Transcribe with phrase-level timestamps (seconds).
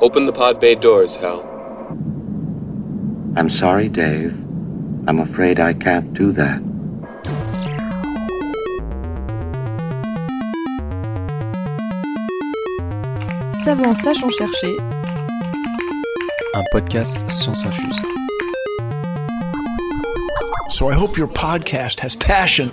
[0.00, 1.40] Open the pod bay doors, Hal.
[3.36, 4.34] I'm sorry, Dave.
[5.08, 6.60] I'm afraid I can't do that.
[13.64, 14.78] Savant sachant chercher.
[16.54, 18.00] Un podcast Science Infuse.
[20.70, 22.70] So I hope your podcast has passion.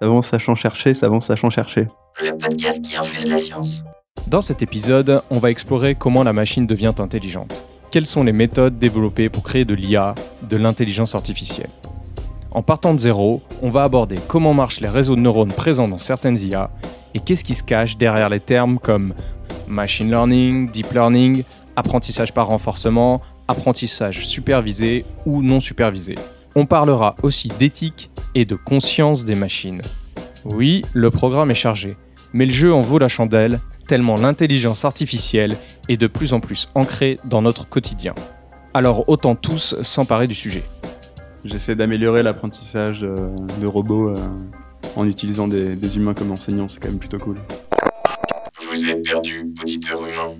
[0.00, 1.88] Dans Savant sachant chercher, savant sachant chercher.
[2.22, 3.84] le podcast qui infuse la science.
[4.26, 7.62] Dans cet épisode, on va explorer comment la machine devient intelligente.
[7.90, 10.14] Quelles sont les méthodes développées pour créer de l'IA,
[10.48, 11.68] de l'intelligence artificielle?
[12.52, 15.98] En partant de zéro, on va aborder comment marchent les réseaux de neurones présents dans
[15.98, 16.70] certaines IA
[17.14, 19.14] et qu'est-ce qui se cache derrière les termes comme
[19.68, 21.44] machine learning, deep learning,
[21.76, 26.14] apprentissage par renforcement, apprentissage supervisé ou non supervisé.
[26.56, 29.82] On parlera aussi d'éthique et de conscience des machines.
[30.44, 31.96] Oui, le programme est chargé,
[32.32, 35.56] mais le jeu en vaut la chandelle, tellement l'intelligence artificielle
[35.88, 38.14] est de plus en plus ancrée dans notre quotidien.
[38.74, 40.64] Alors autant tous s'emparer du sujet.
[41.44, 44.16] J'essaie d'améliorer l'apprentissage euh, de robots euh,
[44.96, 47.38] en utilisant des, des humains comme enseignants, c'est quand même plutôt cool.
[48.68, 50.34] Vous êtes perdu, auditeur humain.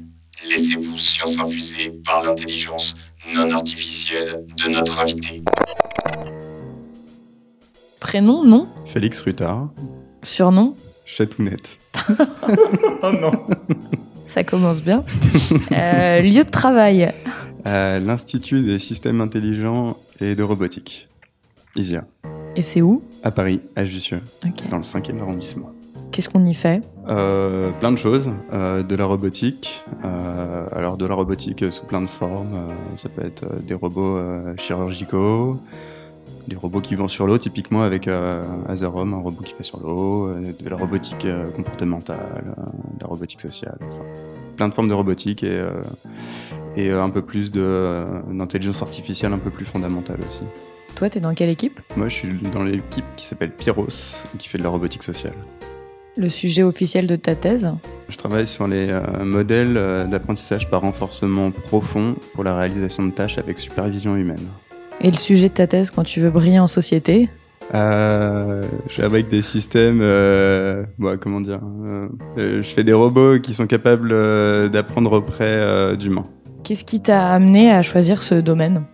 [0.49, 2.97] Laissez-vous science infuser par l'intelligence
[3.35, 5.43] non artificielle de notre invité.
[8.11, 9.69] Prénom, nom, Félix Ruttard,
[10.25, 10.75] surnom.
[11.05, 11.79] Chatounette.
[13.05, 13.31] Oh non
[14.27, 15.05] Ça commence bien.
[15.71, 17.13] Euh, lieu de travail.
[17.65, 21.09] À l'Institut des systèmes intelligents et de robotique.
[21.77, 22.05] ISIA.
[22.57, 23.01] Et c'est où?
[23.23, 24.21] À Paris, à Jussieu,
[24.73, 25.71] dans le 5e arrondissement.
[26.11, 26.83] Qu'est-ce qu'on y fait?
[27.09, 32.01] Euh, plein de choses, euh, de la robotique, euh, alors de la robotique sous plein
[32.03, 35.61] de formes, euh, ça peut être euh, des robots euh, chirurgicaux,
[36.51, 39.79] des robots qui vont sur l'eau, typiquement avec euh, Azerom, un robot qui va sur
[39.79, 42.63] l'eau, euh, de la robotique euh, comportementale, euh,
[42.97, 44.03] de la robotique sociale, enfin,
[44.57, 45.63] plein de formes de robotique et,
[46.77, 50.41] et un peu plus d'intelligence artificielle un peu plus fondamentale aussi.
[50.97, 51.81] Toi, t'es dans quelle équipe?
[51.97, 55.35] Moi je suis dans l'équipe qui s'appelle Pyros, qui fait de la robotique sociale.
[56.17, 57.73] Le sujet officiel de ta thèse?
[58.09, 58.93] Je travaille sur les
[59.23, 59.75] modèles
[60.11, 64.47] d'apprentissage par renforcement profond pour la réalisation de tâches avec supervision humaine.
[65.01, 67.29] Et le sujet de ta thèse quand tu veux briller en société
[67.75, 70.85] Euh, je suis avec des systèmes, euh,
[71.21, 74.11] comment dire, euh, je fais des robots qui sont capables
[74.71, 76.27] d'apprendre auprès d'humains.
[76.65, 78.85] Qu'est-ce qui t'a amené à choisir ce domaine?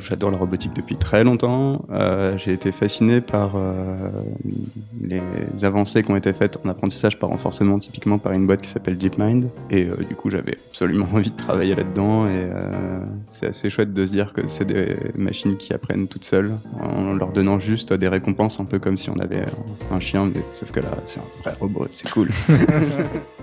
[0.00, 1.84] J'adore la robotique depuis très longtemps.
[1.90, 4.10] Euh, J'ai été fasciné par euh,
[5.00, 5.20] les
[5.64, 8.98] avancées qui ont été faites en apprentissage par renforcement, typiquement par une boîte qui s'appelle
[8.98, 9.48] DeepMind.
[9.70, 12.26] Et euh, du coup, j'avais absolument envie de travailler là-dedans.
[12.26, 12.48] Et
[13.28, 17.14] c'est assez chouette de se dire que c'est des machines qui apprennent toutes seules, en
[17.14, 19.44] leur donnant juste des récompenses, un peu comme si on avait
[19.90, 22.28] un chien, mais sauf que là, c'est un vrai robot, c'est cool.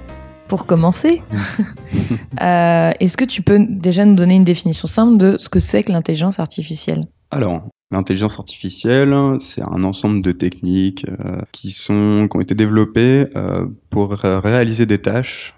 [0.51, 1.21] Pour commencer,
[2.41, 5.81] euh, est-ce que tu peux déjà nous donner une définition simple de ce que c'est
[5.81, 7.05] que l'intelligence artificielle?
[7.31, 13.27] Alors, l'intelligence artificielle, c'est un ensemble de techniques euh, qui sont qui ont été développées
[13.37, 15.55] euh, pour réaliser des tâches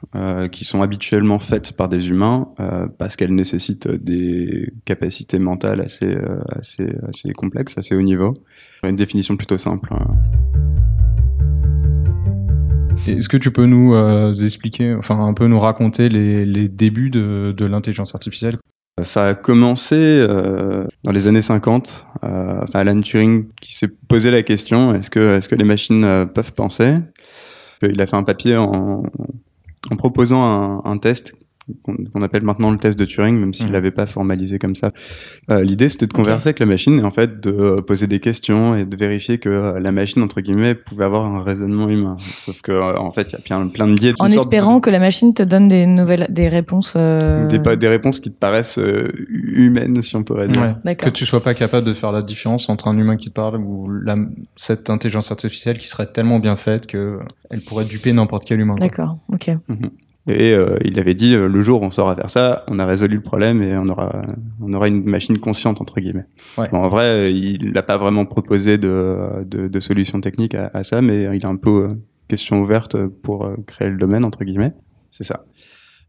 [0.51, 2.49] qui sont habituellement faites par des humains
[2.99, 6.15] parce qu'elles nécessitent des capacités mentales assez
[6.55, 8.35] assez assez complexes, assez haut niveau.
[8.83, 9.91] Une définition plutôt simple.
[13.07, 17.65] Est-ce que tu peux nous euh, expliquer, enfin un peu nous raconter les, débuts de,
[17.65, 18.57] l'intelligence artificielle?
[19.01, 22.07] Ça a commencé euh, dans les années 50.
[22.23, 26.97] Euh, Alan Turing qui s'est posé la question est-ce que, les machines peuvent penser?
[27.81, 29.03] Il a fait un papier en,
[29.97, 31.35] proposant un test
[31.85, 33.72] qu'on appelle maintenant le test de Turing, même s'il Mhm.
[33.74, 34.91] l'avait pas formalisé comme ça.
[35.50, 38.19] Euh, L'idée, c'était de converser avec la machine et en fait de euh, poser des
[38.19, 42.18] questions et de vérifier que euh, la machine, entre guillemets, pouvait avoir un raisonnement humain.
[42.35, 44.13] Sauf que, en fait, il y a plein, plein de biais.
[44.19, 46.94] En une sorte de- espérant que la machine te donne des nouvelles, des réponses.
[46.97, 50.78] euh, des, réponses qui te paraissent euh, humaines, si on pourrait dire.
[50.97, 53.57] Que tu sois pas capable de faire la différence entre un humain qui te parle
[53.57, 54.16] ou la,
[54.56, 57.19] cette intelligence artificielle qui serait tellement bien faite que
[57.50, 58.75] elle pourrait duper n'importe quel humain.
[58.80, 59.18] D'accord.
[59.31, 59.50] Ok.
[60.25, 62.85] Et euh, il avait dit, euh, le jour où on saura faire ça, on a
[62.85, 64.21] résolu le problème et on aura,
[64.61, 66.27] on aura une machine consciente, entre guillemets.
[66.57, 66.69] Ouais.
[66.69, 70.83] Bon, en vrai, il n'a pas vraiment proposé de, de, de solution technique à, à
[70.83, 71.87] ça, mais il a un peu euh,
[72.29, 74.71] question ouverte pour euh, créer le domaine, entre guillemets.
[75.09, 75.43] C'est ça.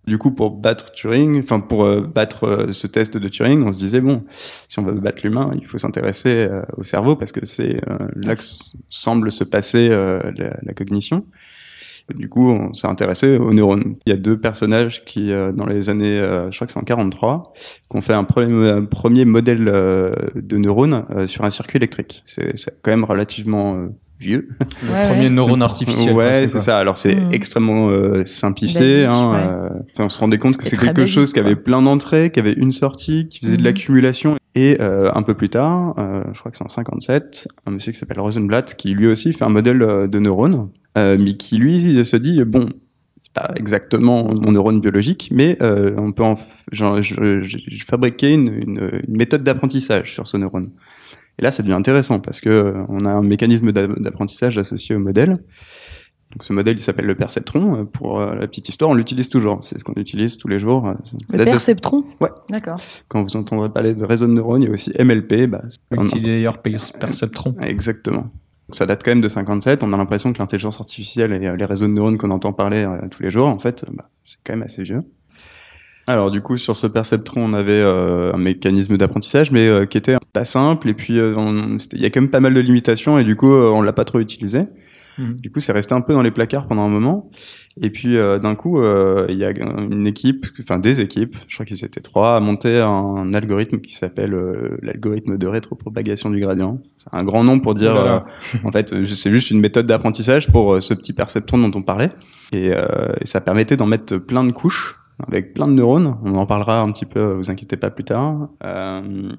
[0.06, 4.02] Du coup, pour battre Turing, enfin pour battre ce test de Turing, on se disait
[4.02, 4.22] bon,
[4.69, 6.46] si on veut battre l'humain, il faut s'intéresser
[6.76, 7.81] au cerveau parce que c'est
[8.14, 8.44] là que
[8.90, 11.25] semble se passer euh, la, la cognition.
[12.15, 13.95] Du coup, on s'est intéressé aux neurones.
[14.06, 16.79] Il y a deux personnages qui, euh, dans les années, euh, je crois que c'est
[16.79, 17.55] en 43,
[17.91, 21.79] qui ont fait un premier, un premier modèle euh, de neurones euh, sur un circuit
[21.79, 22.23] électrique.
[22.27, 23.87] C'est c'est quand même relativement euh,
[24.21, 24.49] vieux.
[24.83, 25.31] Le Ouais, premier ouais.
[25.31, 26.15] neurone artificiel.
[26.15, 26.77] Ouais, c'est ça.
[26.79, 27.33] Alors c'est Mm.
[27.33, 29.07] extrêmement euh, simplifié.
[29.07, 29.73] Basique, hein, ouais.
[30.00, 32.53] euh, on se rendait compte que c'est quelque chose qui avait plein d'entrées, qui avait
[32.53, 33.65] une sortie, qui faisait de Mhm.
[33.65, 34.37] l'accumulation.
[34.55, 37.93] Et euh, un peu plus tard, euh, je crois que c'est en 57, un monsieur
[37.93, 41.58] qui s'appelle Rosenblatt, qui lui aussi fait un modèle euh, de neurone, euh, mais qui
[41.58, 42.64] lui se dit bon.
[43.20, 46.35] C'est pas exactement mon neurone biologique, mais euh, on peut en,
[46.73, 50.69] genre, je, je, je fabriquais une, une, une méthode d'apprentissage sur ce neurone.
[51.38, 54.94] Et là, ça devient intéressant parce que euh, on a un mécanisme d'a- d'apprentissage associé
[54.94, 55.31] au modèle.
[56.32, 57.81] Donc ce modèle, il s'appelle le perceptron.
[57.81, 59.64] Euh, Pour euh, la petite histoire, on l'utilise toujours.
[59.64, 60.87] C'est ce qu'on utilise tous les jours.
[61.32, 62.05] Le date de- perceptron?
[62.20, 62.29] Ouais.
[62.50, 62.79] D'accord.
[63.08, 65.47] Quand vous entendrez parler de réseau de neurones, il y a aussi MLP.
[65.47, 65.62] Bah,
[65.93, 67.55] Multilayer per- perceptron.
[67.62, 68.31] Exactement.
[68.70, 69.82] Ça date quand même de 57.
[69.82, 72.78] On a l'impression que l'intelligence artificielle et euh, les réseaux de neurones qu'on entend parler
[72.78, 75.00] euh, tous les jours, en fait, euh, bah, c'est quand même assez vieux.
[76.06, 80.44] Alors du coup, sur ce perceptron, on avait un mécanisme d'apprentissage, mais qui était pas
[80.44, 80.90] simple.
[80.90, 83.81] Et puis, il y a quand même pas mal de limitations, et du coup, on
[83.81, 84.66] l'a pas trop utilisé.
[85.19, 85.37] Mhm.
[85.37, 87.31] Du coup, c'est resté un peu dans les placards pendant un moment.
[87.81, 91.56] Et puis, euh, d'un coup, euh, il y a une équipe, enfin des équipes, je
[91.56, 96.40] crois qu'ils étaient trois, à monter un, algorithme qui s'appelle euh, l'algorithme de rétropropagation du
[96.40, 96.81] gradient.
[96.96, 98.20] C'est un grand nom pour dire, Oh euh,
[98.64, 102.11] en fait, c'est juste une méthode d'apprentissage pour ce petit perceptron dont on parlait.
[102.52, 104.96] Et, euh, et ça permettait d'en mettre plein de couches
[105.26, 106.16] avec plein de neurones.
[106.25, 108.49] On en parlera un petit peu, vous inquiétez pas plus tard.
[108.64, 109.32] Euh,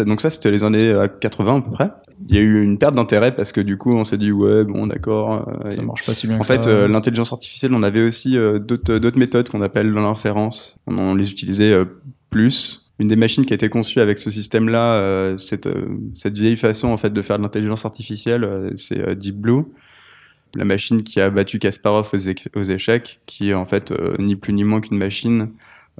[0.00, 1.90] donc ça, c'était les années euh, 80 à peu près.
[2.28, 4.64] Il y a eu une perte d'intérêt parce que du coup, on s'est dit ouais,
[4.64, 5.48] bon, d'accord.
[5.64, 8.36] euh, Ça marche pas si bien en que fait, euh, l'intelligence artificielle, on avait aussi
[8.36, 10.78] euh, d'autres d'autres méthodes qu'on appelle l'inférence.
[10.86, 11.84] On, on les utilisait euh,
[12.28, 12.92] plus.
[12.98, 15.66] Une des machines qui a été conçue avec ce système-là, euh, cette,
[16.14, 19.62] cette vieille façon en fait de faire de l'intelligence artificielle, c'est Deep Blue,
[20.54, 24.52] la machine qui a battu Kasparov aux, aux échecs, qui est en fait ni plus
[24.52, 25.48] ni moins qu'une machine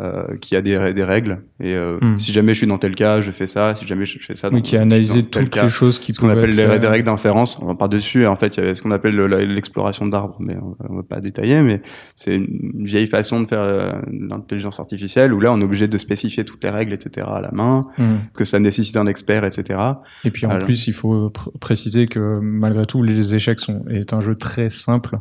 [0.01, 1.43] euh, qui a des, des règles.
[1.61, 2.19] Et euh, Hmm.
[2.19, 3.75] si jamais je suis dans tel cas, je fais ça.
[3.75, 6.21] Si jamais je fais ça, oui, qui a analysé toutes cas les choses qui ce
[6.21, 7.59] qu'on appelle les, des règles d'inférence.
[7.61, 10.37] On va par-dessus, en fait, il y avait ce qu'on appelle le- la- l'exploration d'arbres,
[10.41, 11.83] mais on, on va pas détailler, mais
[12.17, 15.99] c'est une vieille façon de faire euh, l'intelligence artificielle, où là, on est obligé de
[15.99, 18.19] spécifier toutes les règles, etc., à la main, Mhm.
[18.35, 19.79] que ça nécessite un expert, etc.
[20.25, 20.65] Et puis en Alors.
[20.65, 24.69] plus, il faut pr- préciser que malgré tout, les échecs sont est un jeu très
[24.71, 25.19] simple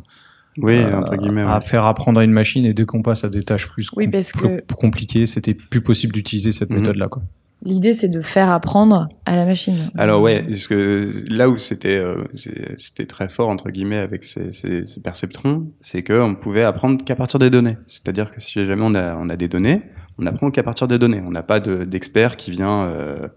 [0.62, 1.42] Oui, euh, entre guillemets.
[1.42, 1.60] à ouais.
[1.60, 2.64] faire apprendre à une machine.
[2.64, 5.54] Et dès qu'on passe à des tâches plus, Oui, com- parce plus que- compliquées, c'était
[5.54, 6.78] plus possible d'utiliser cette Mhm.
[6.78, 7.08] méthode-là.
[7.08, 7.22] Quoi.
[7.62, 9.90] L'idée, c'est de faire apprendre à la machine.
[9.98, 14.54] Alors ouais, parce que là où c'était euh, c'était très fort entre guillemets avec ces,
[14.54, 17.76] ces, ces perceptrons, c'est que on pouvait apprendre qu'à partir des données.
[17.86, 19.82] C'est-à-dire que si jamais on a on a des données,
[20.18, 21.22] on apprend qu'à partir des données.
[21.26, 23.28] On n'a pas de- d'expert qui vient euh,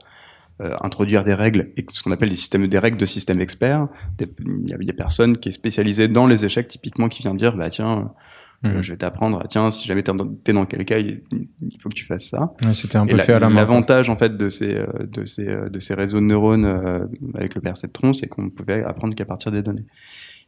[0.62, 3.88] euh, introduire des règles, ce qu'on appelle les systèmes des règles de système expert.
[4.18, 4.30] Des-
[4.64, 7.56] Il y a des personnes qui est spécialisée dans les échecs typiquement qui vient dire
[7.58, 8.04] bah tiens euh,
[8.66, 8.82] Mhm.
[8.82, 11.22] je vais t'apprendre ah, tiens si jamais t'es dans, dans quel cas il,
[11.62, 12.54] il faut que tu fasses ça.
[12.62, 13.56] Ouais, c'était un peu la- fait à la main.
[13.56, 17.06] L'avantage en fait de ces euh, de ces euh, de ces réseaux de neurones euh,
[17.36, 19.84] avec le perceptron, c'est qu'on pouvait apprendre qu'à partir des données.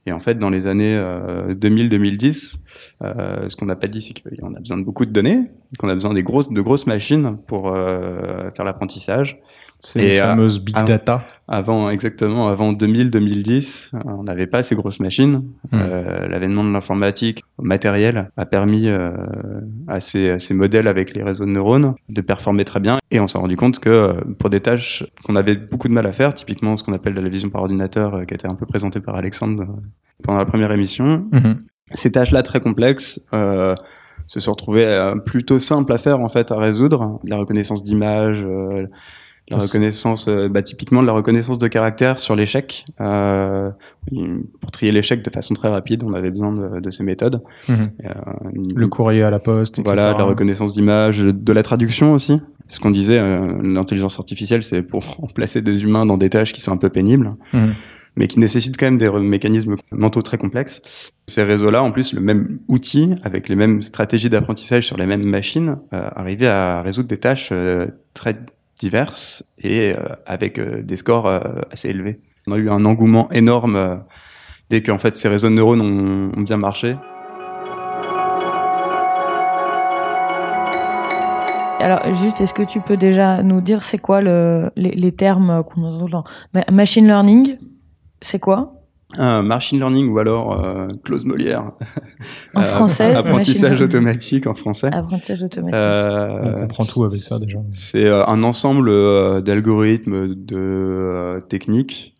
[0.05, 2.57] Et en fait, dans les années euh, 2000-2010,
[3.03, 5.49] euh, ce qu'on n'a pas dit, c'est qu'on a besoin de beaucoup de données,
[5.79, 9.39] qu'on a besoin des grosses de grosses machines pour euh, faire l'apprentissage.
[9.77, 11.21] C'est les euh, fameuses big data.
[11.47, 15.43] Avant, exactement, avant 2000-2010, on n'avait pas ces grosses machines.
[15.71, 15.75] Mm.
[15.75, 19.11] Euh, L'avènement de l'informatique matérielle a permis euh,
[19.87, 22.99] à, ces, à ces modèles avec les réseaux de neurones de performer très bien.
[23.11, 26.05] Et on s'est rendu compte que euh, pour des tâches qu'on avait beaucoup de mal
[26.05, 28.55] à faire, typiquement ce qu'on appelle la vision par ordinateur, euh, qui a été un
[28.55, 29.81] peu présenté par Alexandre euh,
[30.23, 31.57] pendant la première émission, Mhm.
[31.91, 33.75] ces tâches-là très complexes euh,
[34.27, 37.19] se sont retrouvées euh, plutôt simples à faire en fait à résoudre.
[37.25, 38.87] La reconnaissance d'images, euh,
[39.49, 42.85] la reconnaissance, bah, typiquement de la reconnaissance de caractère sur l'échec.
[42.97, 47.41] Pour trier l'échec de façon très rapide, on avait besoin de, de ces méthodes.
[47.69, 47.89] Mhm.
[48.75, 49.93] Le courrier à la poste, etc.
[49.95, 52.41] voilà, de la reconnaissance d'images, de la traduction aussi.
[52.67, 53.19] Ce qu'on disait,
[53.61, 57.35] l'intelligence artificielle, c'est pour remplacer des humains dans des tâches qui sont un peu pénibles
[57.53, 57.73] Mhm.
[58.15, 60.81] Mais qui nécessitent quand même des mécanismes mentaux très complexes.
[61.27, 65.25] Ces réseaux-là, en plus, le même outil, avec les mêmes stratégies d'apprentissage sur les mêmes
[65.25, 68.37] machines, euh, à résoudre des tâches euh, très
[68.77, 71.27] diverses et euh, avec euh, des scores
[71.71, 72.19] assez élevés.
[72.47, 74.03] On a eu un engouement énorme
[74.69, 76.95] dès qu'en fait ces réseaux de neurones ont, bien marché.
[81.79, 85.83] Alors, juste, est-ce que tu peux déjà nous dire c'est quoi le, les, termes qu'on
[85.83, 87.57] entend Ma- Machine learning,
[88.25, 88.73] c'est quoi?
[89.17, 91.71] Un machine learning ou alors euh, Clause Molière.
[92.55, 94.89] En Euh, français, Apprentissage automatique en français.
[94.91, 95.75] Apprentissage automatique.
[95.75, 97.59] Euh, On comprend tout avec ça déjà.
[97.71, 98.89] C'est euh, un ensemble
[99.43, 102.15] d'algorithmes, de techniques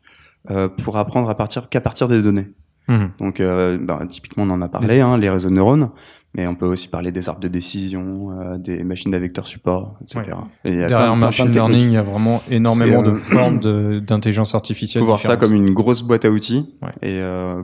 [0.84, 2.50] pour apprendre à partir qu'à partir des données.
[2.88, 3.10] Mhm.
[3.20, 5.90] Donc, euh, bah, typiquement, on en a parlé, hein, les réseaux de neurones,
[6.36, 9.96] mais on peut aussi parler des arbres de décision, euh, des machines à vecteurs support,
[10.02, 10.36] etc.
[10.66, 11.72] Et il y a Derrière plein- machine plein de techniques.
[11.80, 15.02] learning, il y a vraiment énormément de euh, formes de- d'intelligence artificielle.
[15.02, 16.90] faut voir ça comme une grosse boîte à outils Ouais.
[17.02, 17.64] et euh,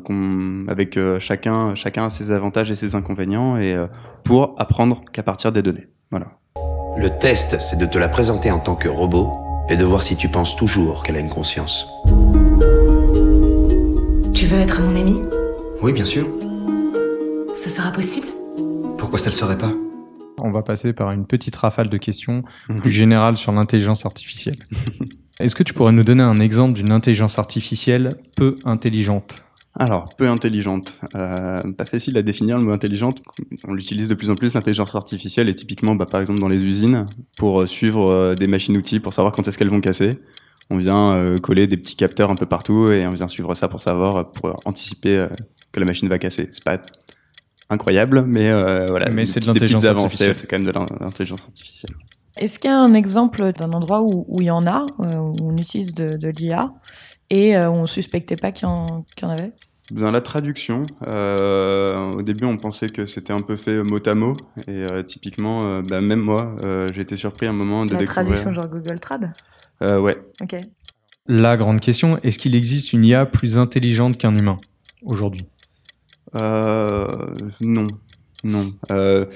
[0.67, 3.87] avec euh, chacun chacun a ses avantages et ses inconvénients et euh,
[4.23, 5.87] pour apprendre qu'à partir des données.
[6.09, 6.27] Voilà.
[6.97, 9.31] Le test, c'est de te la présenter en tant que robot
[9.69, 11.87] et de voir si tu penses toujours qu'elle a une conscience.
[14.33, 15.21] Tu veux être mon ami?
[15.81, 16.27] Oui, bien sûr.
[17.55, 18.27] Ce sera possible?
[19.01, 19.73] Pourquoi ça le serait pas?
[20.37, 22.43] On va passer par une petite rafale de questions
[22.81, 24.57] plus générales sur l'intelligence artificielle.
[25.39, 29.41] Est-ce que tu pourrais nous donner un exemple d'une intelligence artificielle peu intelligente?
[29.73, 31.01] Alors, peu intelligente.
[31.15, 33.23] Euh, pas facile à définir le mot intelligente.
[33.67, 36.63] On l'utilise de plus en plus, l'intelligence artificielle, et typiquement, bah, par exemple, dans les
[36.63, 40.19] usines, pour euh, suivre euh, des machines-outils, pour savoir quand est-ce qu'elles vont casser.
[40.69, 43.67] On vient euh, coller des petits capteurs un peu partout et on vient suivre ça
[43.67, 45.27] pour savoir, pour anticiper euh,
[45.71, 46.49] que la machine va casser.
[46.51, 46.77] C'est pas
[47.71, 49.09] incroyable, mais euh, voilà.
[49.09, 50.35] Mais c'est de petites- des petites l'intelligence avancées, artificielle.
[50.35, 51.93] C'est quand même de l'in- l'intelligence artificielle.
[52.37, 55.17] Est-ce qu'il y a un exemple d'un endroit où, où il y en a, euh,
[55.17, 56.73] où on utilise de, de l'IA
[57.29, 59.53] et euh, où on suspectait pas qu'il y, en- qu'il y en avait?
[59.91, 64.15] Dans la traduction, euh, au début, on pensait que c'était un peu fait mot à
[64.15, 64.37] mot,
[64.67, 67.99] et euh, typiquement, euh, bah, même moi, euh, j'ai été surpris un moment de La
[67.99, 68.25] découvrir.
[68.25, 69.33] traduction genre Google Trad?
[69.81, 70.17] Euh, ouais.
[70.41, 70.55] Ok.
[71.27, 74.61] La grande question, est-ce qu'il existe une IA plus intelligente qu'un humain
[75.03, 75.43] aujourd'hui?
[75.43, 75.60] Euh,
[76.33, 77.87] non.
[78.43, 78.73] Non.
[78.89, 79.27] Euh,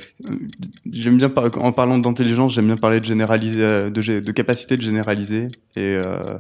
[0.91, 4.31] j'aime bien par- en parlant d'intelligence, j'aime bien parler de généraliser, euh, de, gé- de
[4.31, 6.39] capacité de généraliser et euh,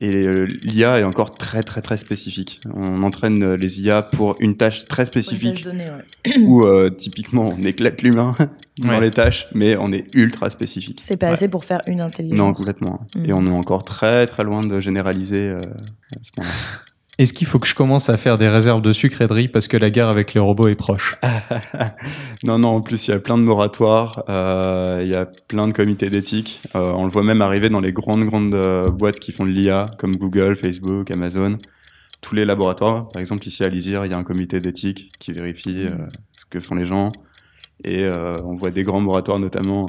[0.00, 2.60] et euh, l'IA est encore très très très spécifique.
[2.72, 5.66] On entraîne euh, les IA pour une tâche très spécifique
[6.42, 8.36] où euh, typiquement on éclate l'humain
[8.78, 9.00] dans Ouais.
[9.00, 11.00] les tâches, mais on est ultra spécifique.
[11.02, 11.32] C'est pas Ouais.
[11.32, 12.38] assez pour faire une intelligence.
[12.38, 13.06] Non, complètement.
[13.16, 13.24] Mm.
[13.24, 16.54] Et on est encore très très loin de généraliser euh, à ce moment-là.
[17.16, 19.46] Est-ce qu'il faut que je commence à faire des réserves de sucre et de riz
[19.46, 21.14] parce que la guerre avec les robots est proche?
[22.42, 25.66] Non, non, en plus, il y a plein de moratoires, euh, il y a plein
[25.66, 26.60] de comités d'éthique.
[26.74, 29.50] Euh, on le voit même arriver dans les grandes, grandes euh, boîtes qui font de
[29.50, 31.56] l'IA, comme Google, Facebook, Amazon.
[32.20, 35.32] Tous les laboratoires, par exemple, ici à Lisière, il y a un comité d'éthique qui
[35.32, 35.86] vérifie
[36.32, 37.12] ce que font les gens.
[37.84, 38.10] Et
[38.42, 39.86] on voit des grands moratoires, notamment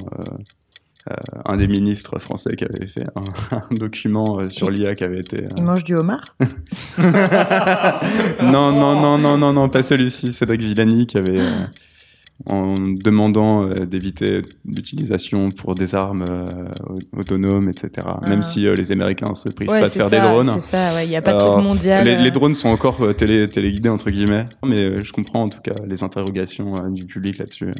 [1.44, 5.20] un des ministres français qui avait fait un, un document euh, sur l'IA qui avait
[5.20, 5.44] été.
[5.44, 6.36] euh, Il mange du homard?
[8.42, 10.32] Non, non, non, non, non, non, pas celui-ci.
[10.32, 11.64] Cédric Villani qui avait, euh,
[12.46, 16.48] en demandant euh, d'éviter l'utilisation pour des armes euh,
[16.88, 18.06] au- autonomes, etc.
[18.28, 18.42] Même Ah.
[18.42, 20.50] si euh, les Américains se privent Ouais, pas de faire ça, des drones.
[20.50, 21.06] C'est ça, ouais.
[21.06, 22.04] Il n'y a pas de Alors, truc mondial.
[22.04, 22.18] Les, euh.
[22.22, 24.46] les drones sont encore euh, télé, téléguidés, entre guillemets.
[24.64, 27.72] Mais euh, je comprends en tout cas les interrogations euh, du public là-dessus.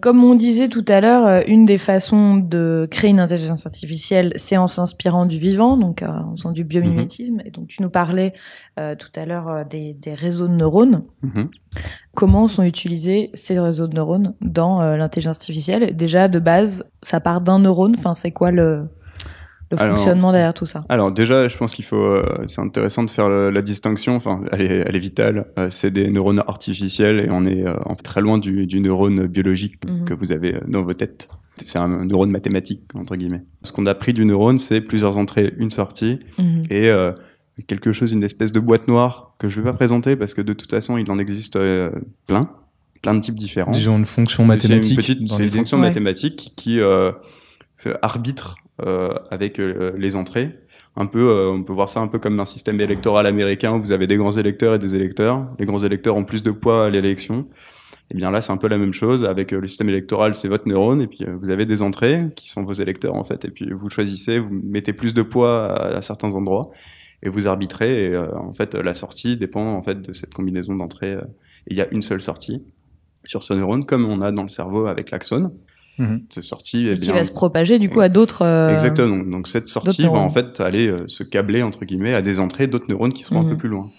[0.00, 4.32] Comme on disait tout à l'heure, euh, une des façons de créer une intelligence artificielle,
[4.36, 7.40] c'est en s'inspirant du vivant, donc euh, en faisant du biomimétisme.
[7.44, 8.32] Et donc tu nous parlais
[8.78, 11.02] euh, tout à l'heure euh, des, des réseaux de neurones.
[11.22, 11.50] Mhm.
[12.14, 15.96] Comment sont utilisés ces réseaux de neurones dans euh, l'intelligence artificielle?
[15.96, 17.94] Déjà, de base, ça part d'un neurone.
[17.98, 18.88] Enfin, c'est quoi le,
[19.70, 23.02] le Alors- fonctionnement derrière tout ça Alors déjà, je pense qu'il faut, euh, c'est intéressant
[23.02, 24.16] de faire le- la distinction.
[24.16, 25.46] Enfin, elle est, elle est vitale.
[25.58, 29.74] Euh, c'est des neurones artificiels et on est euh, très loin du, du neurone biologique
[29.86, 30.04] Mhm.
[30.04, 31.28] que vous avez euh, dans vos têtes.
[31.58, 33.42] C'est un neurone mathématique entre guillemets.
[33.62, 36.62] Ce qu'on a pris du neurone, c'est plusieurs entrées, une sortie Mhm.
[36.70, 37.12] et euh,
[37.66, 40.52] quelque chose, une espèce de boîte noire que je vais pas présenter parce que de
[40.52, 41.90] toute façon, il en existe euh,
[42.26, 42.48] plein,
[43.02, 43.72] plein de types différents.
[43.72, 44.92] Disons une fonction C'est mathématique.
[44.92, 45.88] une, petite, dans c'est une fonction Ouais.
[45.88, 47.10] mathématique qui euh,
[48.02, 48.56] arbitre
[49.30, 50.58] avec euh, les entrées.
[50.96, 53.80] Un peu, euh, on peut voir ça un peu comme un système électoral américain où
[53.80, 55.46] vous avez des grands électeurs et des électeurs.
[55.58, 57.46] Les grands électeurs ont plus de poids à l'élection.
[58.10, 60.48] Et bien là, c'est un peu la même chose avec euh, le système électoral, c'est
[60.48, 63.44] votre neurone et puis euh, vous avez des entrées qui sont vos électeurs en fait.
[63.44, 66.70] Et puis vous choisissez, vous mettez plus de poids à, à certains endroits
[67.22, 68.06] et vous arbitrez.
[68.06, 71.14] Et euh, en fait, la sortie dépend en fait de cette combinaison d'entrées.
[71.14, 71.22] euh,
[71.66, 72.64] il y a une seule sortie
[73.24, 75.52] sur ce neurone, comme on a dans le cerveau avec l'axone.
[75.98, 76.22] Mhm.
[76.30, 77.14] Cette sortie est Et qui bien.
[77.14, 78.42] va se propager du coup à d'autres.
[78.42, 79.16] euh, Exactement.
[79.16, 80.22] Donc, donc cette sortie va neurones.
[80.22, 83.40] en fait aller euh, se câbler entre guillemets à des entrées d'autres neurones qui seront
[83.40, 83.50] un Mhm.
[83.50, 83.90] peu plus loin.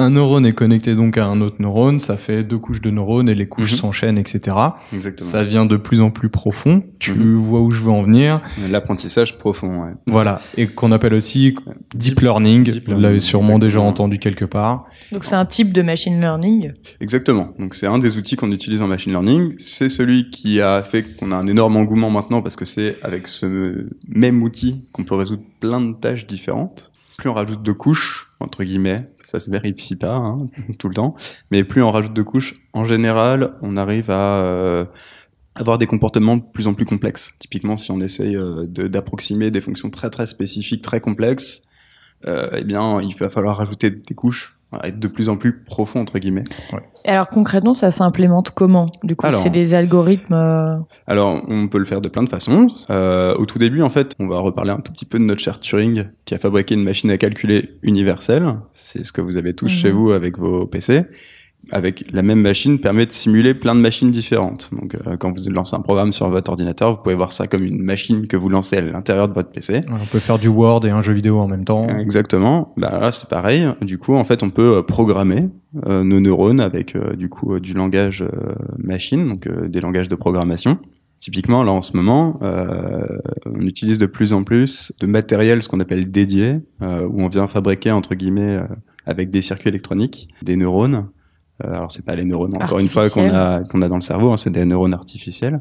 [0.00, 3.28] Un neurone est connecté donc à un autre neurone, ça fait deux couches de neurones
[3.28, 3.78] et les couches Mhm.
[3.78, 4.56] s'enchaînent, etc.
[4.94, 5.28] Exactement.
[5.28, 6.82] Ça vient de plus en plus profond.
[6.98, 7.34] Tu Mhm.
[7.34, 8.40] vois où je veux en venir.
[8.70, 9.82] L'apprentissage profond.
[9.84, 9.90] Ouais.
[10.06, 10.40] Voilà.
[10.56, 11.54] Et qu'on appelle aussi
[11.94, 12.64] deep learning.
[12.64, 14.86] Deep Vous learning, l'avez sûrement déjà entendu quelque part.
[15.12, 16.72] Donc c'est un type de machine learning.
[17.02, 17.50] Exactement.
[17.58, 19.52] Donc c'est un des outils qu'on utilise en machine learning.
[19.58, 23.26] C'est celui qui a fait qu'on a un énorme engouement maintenant parce que c'est avec
[23.26, 26.90] ce même outil qu'on peut résoudre plein de tâches différentes.
[27.20, 30.48] Plus on rajoute de couches, entre guillemets, ça se vérifie pas hein,
[30.78, 31.16] tout le temps,
[31.50, 34.86] mais plus on rajoute de couches, en général, on arrive à euh,
[35.54, 37.34] avoir des comportements de plus en plus complexes.
[37.38, 41.68] Typiquement, si on essaye euh, d'approximer des fonctions très très spécifiques, très complexes,
[42.26, 46.00] euh, eh bien, il va falloir rajouter des couches être de plus en plus profond
[46.00, 46.42] entre guillemets.
[47.04, 48.86] Et alors concrètement, ça s'implémente comment?
[49.02, 50.34] Du coup, Alors- c'est des algorithmes.
[50.34, 52.68] euh, Alors, on peut le faire de plein de façons.
[52.90, 55.40] Euh, au tout début, en fait, on va reparler un tout petit peu de notre
[55.40, 58.54] cher Turing, qui a fabriqué une machine à calculer universelle.
[58.74, 59.78] C'est ce que vous avez tous Mhm.
[59.78, 61.04] chez vous avec vos PC.
[61.72, 64.70] Avec la même machine, permet de simuler plein de machines différentes.
[64.72, 67.62] Donc, euh, quand vous lancez un programme sur votre ordinateur, vous pouvez voir ça comme
[67.64, 69.74] une machine que vous lancez à l'intérieur de votre PC.
[69.74, 71.86] Ouais, On peut faire du Word et un jeu vidéo en même temps.
[71.98, 72.72] Exactement.
[72.76, 73.68] Bah là, c'est pareil.
[73.82, 75.48] Du coup, en fait, on peut euh, programmer
[75.86, 79.80] euh, nos neurones avec euh, du coup euh, du langage euh, machine, donc euh, des
[79.80, 80.78] langages de programmation.
[81.20, 85.68] Typiquement, là en ce moment, euh, on utilise de plus en plus de matériel, ce
[85.68, 88.62] qu'on appelle dédié, euh, où on vient fabriquer entre guillemets euh,
[89.04, 91.08] avec des circuits électroniques des neurones.
[91.64, 94.00] Euh, alors c'est pas les neurones encore une fois qu'on a qu'on a dans le
[94.00, 95.60] cerveau, hein, c'est des neurones artificiels,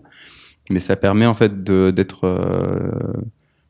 [0.70, 3.14] mais ça permet en fait d'être euh,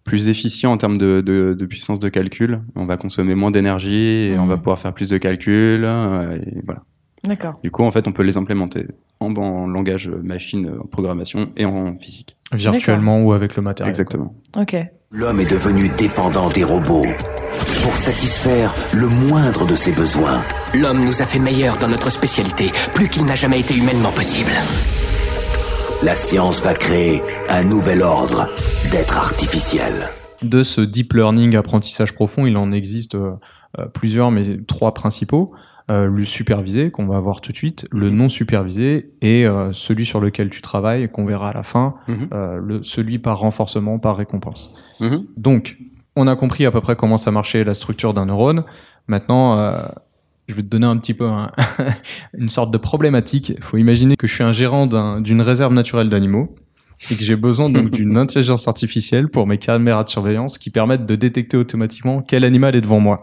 [0.04, 2.62] plus efficient en termes de, de, de puissance de calcul.
[2.76, 5.84] On va consommer moins d'énergie et on va pouvoir faire plus de calculs.
[5.86, 6.82] euh, et voilà.
[7.24, 7.60] D'accord.
[7.62, 8.88] Du coup, en fait, on peut les implémenter
[9.20, 12.38] en, en langage machine, en programmation et en physique.
[12.54, 13.90] Virtuellement ou avec le matériel.
[13.90, 14.34] Exactement.
[14.58, 14.76] Ok.
[15.12, 17.06] L'homme est devenu dépendant des robots
[17.84, 20.42] pour satisfaire le moindre de ses besoins.
[20.74, 24.52] L'homme nous a fait meilleurs dans notre spécialité, plus qu'il n'a jamais été humainement possible.
[26.04, 28.50] La science va créer un nouvel ordre
[28.92, 30.10] d'êtres artificiels.
[30.42, 33.32] De ce deep learning apprentissage profond, il en existe euh,
[33.78, 35.54] euh, plusieurs, mais trois principaux.
[35.92, 40.06] Euh, le supervisé, qu'on va voir tout de suite, le non supervisé et euh, celui
[40.06, 42.28] sur lequel tu travailles, qu'on verra à la fin, Mhm.
[42.32, 44.72] euh, le, celui par renforcement, par récompense.
[45.00, 45.26] Mhm.
[45.36, 45.78] Donc,
[46.20, 48.64] on a compris à peu près comment ça marchait la structure d'un neurone.
[49.08, 49.82] Maintenant, euh,
[50.48, 51.52] je vais te donner un petit peu un-
[52.38, 53.50] une sorte de problématique.
[53.58, 56.56] Il faut imaginer que je suis un gérant d'un- d'une réserve naturelle d'animaux
[57.12, 61.06] et que j'ai besoin donc d'une intelligence artificielle pour mes caméras de surveillance qui permettent
[61.06, 63.18] de détecter automatiquement quel animal est devant moi.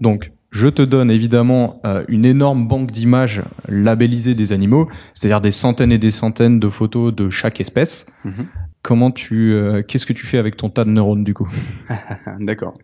[0.00, 5.50] Donc, je te donne évidemment euh, une énorme banque d'images labellisées des animaux, c'est-à-dire des
[5.50, 8.06] centaines et des centaines de photos de chaque espèce.
[8.24, 8.46] Mhm.
[8.86, 11.50] Comment tu, euh, qu'est-ce que tu fais avec ton tas de neurones du coup?
[12.38, 12.74] D'accord.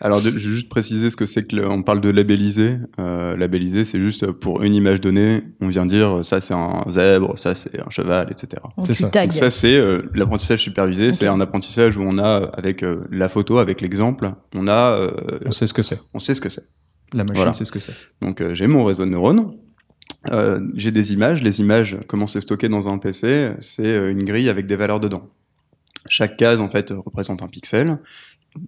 [0.00, 2.78] Alors, de- je vais juste préciser ce que c'est que le- on parle de labelliser.
[2.98, 7.38] Euh, labelliser, c'est juste pour une image donnée, on vient dire ça c'est un zèbre,
[7.38, 8.62] ça c'est un cheval, etc.
[8.86, 9.24] Tu tags.
[9.24, 11.12] Donc ça c'est euh, l'apprentissage supervisé.
[11.12, 15.10] C'est un apprentissage où on a avec euh, la photo, avec l'exemple, on a, euh,
[15.44, 16.00] On sait ce que c'est.
[16.14, 16.64] on sait ce que c'est.
[17.12, 17.52] La machine Voilà.
[17.52, 17.92] sait ce que c'est.
[18.22, 19.52] Donc euh, j'ai mon réseau de neurones.
[20.30, 21.42] Euh, j'ai des images.
[21.42, 25.28] Les images, comment c'est stocké dans un PC C'est une grille avec des valeurs dedans.
[26.08, 27.98] Chaque case en fait euh, représente un pixel.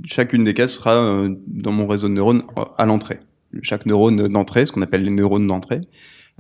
[0.05, 3.21] Chacune des cases sera euh, dans mon réseau de neurones euh, à l'entrée.
[3.63, 5.83] Chaque neurone d'entrée, ce qu'on appelle les neurones d'entrée,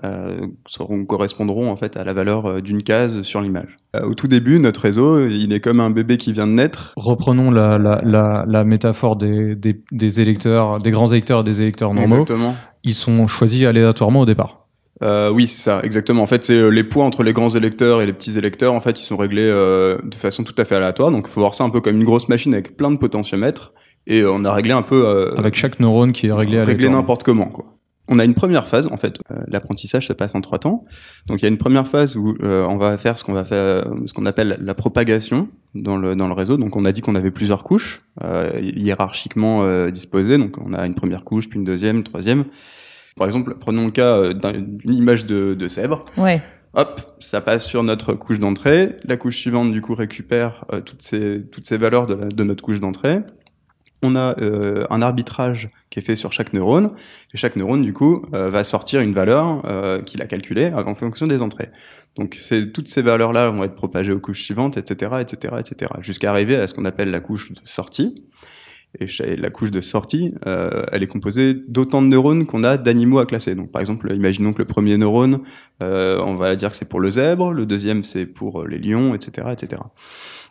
[0.04, 3.76] euh, seront, correspondront en fait à la valeur d'une case sur l'image.
[3.94, 6.94] Euh, au tout début, notre réseau, il est comme un bébé qui vient de naître.
[6.96, 11.60] Reprenons la, la, la, la métaphore des, des, des électeurs, des grands électeurs et des
[11.60, 12.22] électeurs normaux.
[12.22, 12.56] Exactement.
[12.84, 14.61] Ils sont choisis aléatoirement au départ.
[15.02, 16.22] Euh, oui, c'est ça, exactement.
[16.22, 18.72] En fait, c'est euh, les poids entre les grands électeurs et les petits électeurs.
[18.72, 21.10] En fait, ils sont réglés euh, de façon tout à fait aléatoire.
[21.10, 23.72] Donc, il faut voir ça un peu comme une grosse machine avec plein de potentiomètres.
[24.06, 26.74] Et euh, on a réglé un peu euh, Avec chaque neurone qui est réglé réglé
[26.74, 26.98] aléatoirement.
[26.98, 27.66] n'importe comment, quoi.
[28.08, 29.18] On a une première phase, en fait.
[29.30, 30.84] Euh, L'apprentissage se passe en trois temps.
[31.26, 33.44] Donc, il y a une première phase où euh, on va faire ce qu'on va
[33.44, 36.56] faire, ce qu'on appelle la propagation dans le dans le réseau.
[36.56, 40.36] Donc, on a dit qu'on avait plusieurs couches euh, hiérarchiquement euh, disposées.
[40.36, 42.44] Donc, on a une première couche, puis une deuxième, une troisième.
[43.16, 46.04] Par exemple, prenons le cas euh, d'un- d'une image de, de zèbre.
[46.16, 46.40] Ouais.
[46.74, 48.96] Hop, ça passe sur notre couche d'entrée.
[49.04, 52.44] La couche suivante, du coup, récupère euh, toutes, ces, toutes ces valeurs de, la- de
[52.44, 53.18] notre couche d'entrée.
[54.04, 56.90] On a euh, un arbitrage qui est fait sur chaque neurone.
[57.34, 59.62] Et chaque neurone, du coup, euh, va sortir une valeur
[60.06, 61.68] qu'il a calculée en fonction des entrées.
[62.16, 62.36] Donc,
[62.74, 66.66] toutes ces valeurs-là vont être propagées aux couches suivantes, etc., etc., etc., jusqu'à arriver à
[66.66, 68.24] ce qu'on appelle la couche de sortie.
[69.00, 73.20] Et la couche de sortie, euh, elle est composée d'autant de neurones qu'on a d'animaux
[73.20, 73.54] à classer.
[73.54, 75.40] Donc, par exemple, imaginons que le premier neurone,
[75.82, 78.76] euh, on va dire que c'est pour le zèbre, le deuxième c'est pour euh, les
[78.78, 79.80] lions, etc., etc.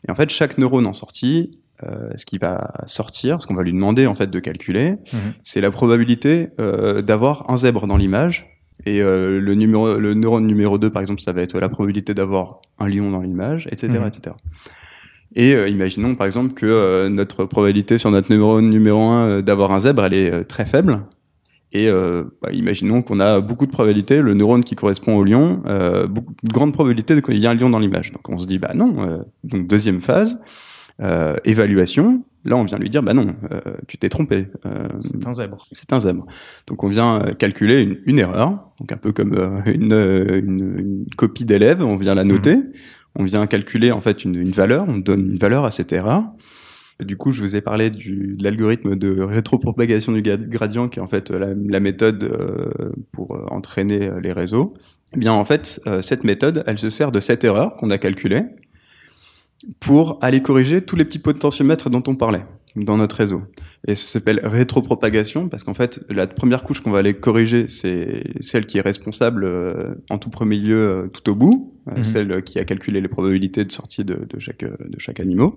[0.08, 1.52] Et en fait, chaque neurone en sortie,
[1.84, 5.20] euh, ce qui va sortir, ce qu'on va lui demander en fait de calculer, Mhm.
[5.44, 8.48] c'est la probabilité d'avoir un zèbre dans l'image.
[8.88, 12.62] Et le, numéro, le neurone numéro 2, par exemple, ça va être la probabilité d'avoir
[12.80, 14.08] un lion dans l'image, etc., Mhm.
[14.08, 14.36] etc.
[15.36, 19.72] Et euh, imaginons par exemple que euh, notre probabilité sur notre neurone numéro 1 d'avoir
[19.72, 21.02] un zèbre, elle est euh, très faible.
[21.74, 25.64] Et euh, bah, imaginons qu'on a beaucoup de probabilité, le neurone qui correspond au lion,
[25.68, 28.12] euh, beaucoup de grande probabilité qu'il y ait un lion dans l'image.
[28.12, 30.42] Donc on se dit, bah non, euh, donc deuxième phase,
[31.02, 34.48] euh, évaluation, là on vient lui dire, bah non, euh, tu t'es trompé.
[34.66, 35.66] Euh, C'est un zèbre.
[35.72, 36.26] c'est un zèbre.
[36.68, 40.42] Donc on vient euh, calculer une, une erreur, donc un peu comme euh, une, euh,
[40.44, 42.58] une, une copie d'élève, on vient la noter,
[43.16, 46.24] on vient calculer en fait une, valeur, on donne une valeur à cette erreur.
[47.00, 51.08] Du coup, je vous ai parlé de l'algorithme de rétropropagation du gradient, qui est en
[51.08, 54.76] fait la, la méthode euh, pour euh, entraîner euh, les réseaux.
[55.16, 58.44] Eh bien, en fait, cette méthode, elle se sert de cette erreur qu'on a calculée
[59.82, 63.42] pour aller corriger tous les petits potentiomètres dont on parlait dans notre réseau.
[63.88, 68.24] Et ça s'appelle rétropropagation parce qu'en fait, la première couche qu'on va aller corriger, c'est
[68.40, 72.04] celle qui est responsable euh, en tout premier lieu euh, tout au bout, euh, Mhm.
[72.04, 75.50] celle qui a calculé les probabilités de sortie de, de chaque de chaque animal.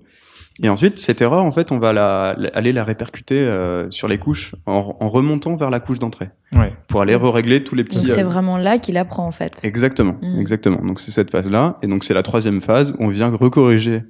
[0.63, 4.07] Et ensuite, cette erreur, en fait, on va la, la- aller la répercuter euh, sur
[4.07, 6.71] les couches en, en remontant vers la couche d'entrée Ouais.
[6.87, 7.97] pour aller régler tous les petits.
[7.99, 9.59] Donc c'est euh, vraiment là qu'il apprend en fait.
[9.63, 10.39] Exactement, Mm.
[10.39, 10.81] exactement.
[10.83, 14.03] Donc c'est cette phase-là, et donc c'est la troisième phase où on vient recorriger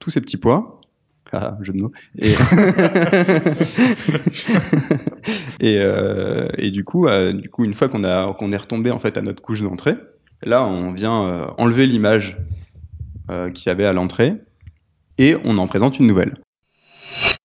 [0.00, 0.80] tous ces petits poids.
[1.30, 1.92] Ah, jeu de mots.
[5.60, 8.90] Et, euh, et du coup, euh, du coup, une fois qu'on a qu'on est retombé
[8.90, 9.94] en fait à notre couche d'entrée,
[10.42, 12.36] là on vient euh, enlever l'image
[13.54, 14.34] qu'il y avait à l'entrée
[15.16, 16.36] et on en présente une nouvelle.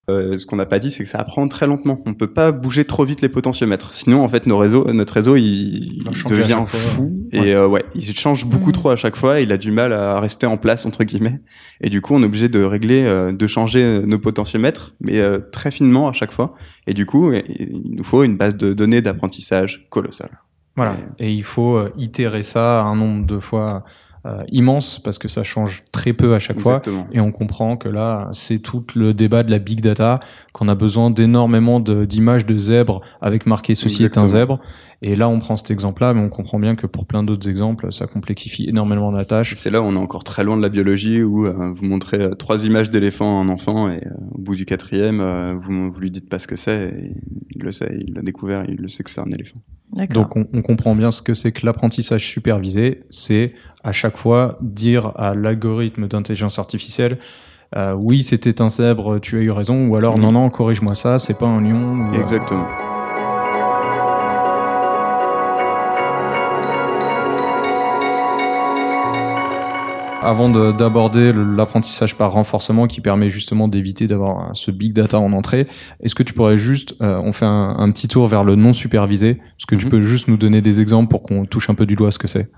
[0.10, 2.02] Euh, ce qu'on n'a pas dit, c'est que ça apprend très lentement.
[2.06, 3.94] On peut pas bouger trop vite les potentiomètres.
[3.94, 6.80] Sinon, en fait, nos réseaux, notre réseau, il, devient fois.
[6.80, 7.12] fou.
[7.34, 7.50] Ouais.
[7.50, 8.72] Et euh, ouais, il change beaucoup Mhm.
[8.74, 9.42] trop à chaque fois.
[9.42, 11.42] Il a du mal à rester en place entre guillemets.
[11.82, 15.20] Et du coup, on est obligé de régler, euh, de changer euh, nos potentiomètres, mais
[15.20, 16.56] euh, très finement à chaque fois.
[16.88, 20.40] Et du coup, il nous faut une base de données d'apprentissage colossale.
[20.78, 20.96] Voilà.
[21.20, 23.84] Et il faut euh, itérer ça un nombre de fois
[24.28, 26.82] euh, immense parce que ça change très peu à chaque fois.
[27.14, 30.20] Et on comprend que là, c'est tout le débat de la big data,
[30.52, 34.58] qu'on a besoin d'énormément d'images de, zèbres avec marqué ceci est un zèbre.
[35.02, 37.94] Et là, on prend cet exemple-là, mais on comprend bien que pour plein d'autres exemples,
[37.94, 39.54] ça complexifie énormément la tâche.
[39.56, 42.20] C'est là où on est encore très loin de la biologie, où euh, vous montrez
[42.20, 45.92] euh, trois images d'éléphant à un enfant, et euh, au bout du quatrième, euh, vous,
[45.92, 47.12] vous lui dites pas ce que c'est, et
[47.56, 49.60] il le sait, il l'a découvert, il le sait que c'est un éléphant.
[50.10, 54.58] Donc on, on comprend bien ce que c'est que l'apprentissage supervisé, c'est à chaque fois
[54.62, 57.20] dire à l'algorithme d'intelligence artificielle
[57.76, 61.20] euh, oui c'était un zèbre, tu as eu raison, ou alors non non corrige-moi ça,
[61.20, 62.10] c'est pas un lion.
[62.10, 62.66] ou, euh, Exactement.
[70.28, 75.32] Avant de- d'aborder l'apprentissage par renforcement qui permet justement d'éviter d'avoir ce big data en
[75.32, 75.68] entrée,
[76.02, 78.74] est-ce que tu pourrais juste, euh, on fait un, un petit tour vers le non
[78.74, 79.92] supervisé, est-ce que tu Mhm.
[79.92, 82.28] peux juste nous donner des exemples pour qu'on touche un peu du doigt ce que
[82.28, 82.50] c'est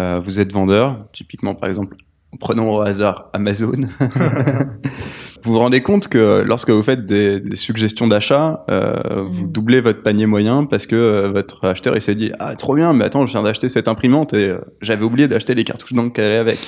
[0.00, 1.96] Euh, vous êtes vendeur, typiquement par exemple,
[2.40, 3.72] prenons au hasard Amazon.
[5.42, 9.52] vous vous rendez compte que lorsque vous faites des, des suggestions d'achat, euh, vous Mm.
[9.52, 12.92] doublez votre panier moyen parce que euh, votre acheteur il s'est dit ah trop bien,
[12.92, 16.12] mais attends je viens d'acheter cette imprimante et euh, j'avais oublié d'acheter les cartouches d'encre
[16.14, 16.58] qu'elle allait avec.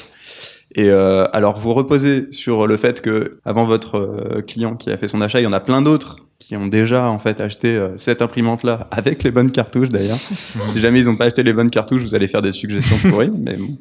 [0.75, 4.99] Et euh, alors vous reposez sur le fait que avant votre euh, client qui a
[4.99, 7.77] fait son achat, il y en a plein d'autres qui ont déjà en fait acheté
[7.77, 10.19] euh, cette imprimante là avec les bonnes cartouches d'ailleurs.
[10.67, 13.33] si jamais ils n'ont pas acheté les bonnes cartouches, vous allez faire des suggestions pourries.
[13.35, 13.77] mais bon.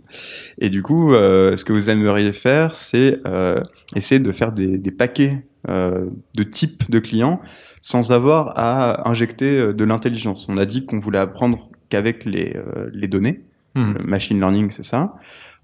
[0.59, 3.61] Et du coup, euh, ce que vous aimeriez faire, c'est euh,
[3.95, 7.41] essayer de faire des, des paquets euh, de types de clients
[7.81, 10.47] sans avoir à injecter de l'intelligence.
[10.49, 13.41] On a dit qu'on voulait apprendre qu'avec les, euh, les données.
[13.75, 13.93] Mhm.
[13.99, 15.15] Le machine learning, c'est ça.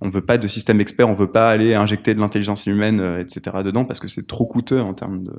[0.02, 3.20] On veut pas de système expert, on veut pas aller injecter de l'intelligence humaine, euh,
[3.22, 3.58] etc.
[3.64, 5.32] dedans parce que c'est trop coûteux en termes de,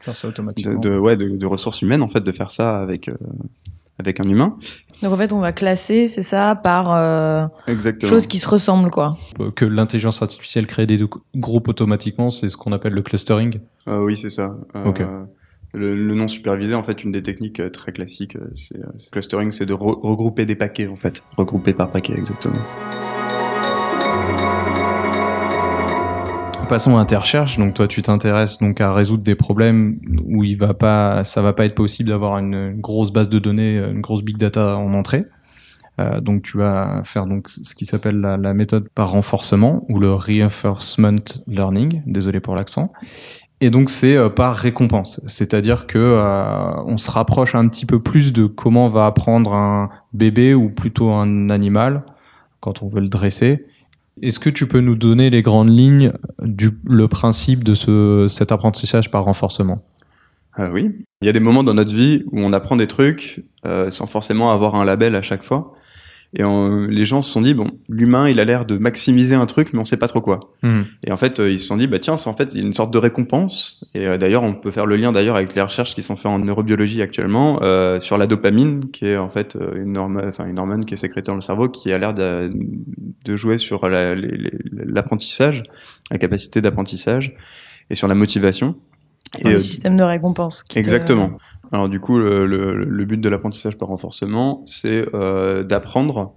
[0.00, 0.78] Faire ça automatiquement.
[0.80, 3.14] de- ouais, de, de ressources humaines en fait de faire ça avec euh,
[3.98, 4.58] avec un humain.
[5.02, 8.10] Donc en fait, on va classer, c'est ça, par euh, Exactement.
[8.10, 9.16] choses qui se ressemblent, quoi.
[9.40, 11.00] Euh, que l'intelligence artificielle crée des
[11.34, 13.60] groupes automatiquement, c'est ce qu'on appelle le clustering.
[13.88, 14.54] Euh, oui, c'est ça.
[14.74, 15.02] Euh, Ok.
[15.72, 19.66] Le, le non supervisé, en fait, une des techniques très classiques, c'est c'est- clustering, c'est
[19.66, 21.22] de re- regrouper des paquets, en fait.
[21.38, 22.60] Regrouper par paquet, exactement.
[26.68, 27.58] Passons à tes recherches.
[27.58, 31.52] Donc toi, tu t'intéresses donc à résoudre des problèmes où il va pas, ça va
[31.52, 35.24] pas être possible d'avoir une, grosse base de données, une grosse big data en entrée.
[36.00, 40.12] Euh, donc tu vas faire donc ce qui s'appelle la, méthode par renforcement ou le
[40.12, 42.02] reinforcement learning.
[42.04, 42.92] Désolé pour l'accent.
[43.60, 48.00] Et donc c'est euh, par récompense, c'est-à-dire que euh, on se rapproche un petit peu
[48.00, 52.02] plus de comment va apprendre un bébé ou plutôt un animal
[52.60, 53.64] quand on veut le dresser.
[54.22, 58.50] Est-ce que tu peux nous donner les grandes lignes du le principe de ce cet
[58.50, 59.82] apprentissage par renforcement?
[60.54, 60.90] Ah oui.
[61.20, 64.06] Il y a des moments dans notre vie où on apprend des trucs euh, sans
[64.06, 65.74] forcément avoir un label à chaque fois.
[66.34, 69.46] Et on- les gens se sont dit, bon, l'humain, il a l'air de maximiser un
[69.46, 70.52] truc, mais on sait pas trop quoi.
[71.04, 72.92] Et en fait, euh, ils se sont dit, bah tiens, c'est en fait une sorte
[72.92, 73.84] de récompense.
[73.94, 76.26] Et euh, d'ailleurs, on peut faire le lien d'ailleurs avec les recherches qui sont faites
[76.26, 80.84] en neurobiologie actuellement euh, sur la dopamine, qui est en fait une hormone, une hormone
[80.84, 82.50] qui est sécrétée dans le cerveau, qui a l'air de,
[83.24, 84.14] de jouer sur la-
[84.72, 85.62] l'apprentissage,
[86.10, 87.34] la capacité d'apprentissage,
[87.90, 88.76] et sur la motivation.
[89.40, 90.64] Et, le euh, système de récompense.
[90.68, 91.30] te- Exactement.
[91.72, 96.34] Alors du coup, le, le- le but de l'apprentissage par renforcement, c'est euh, d'apprendre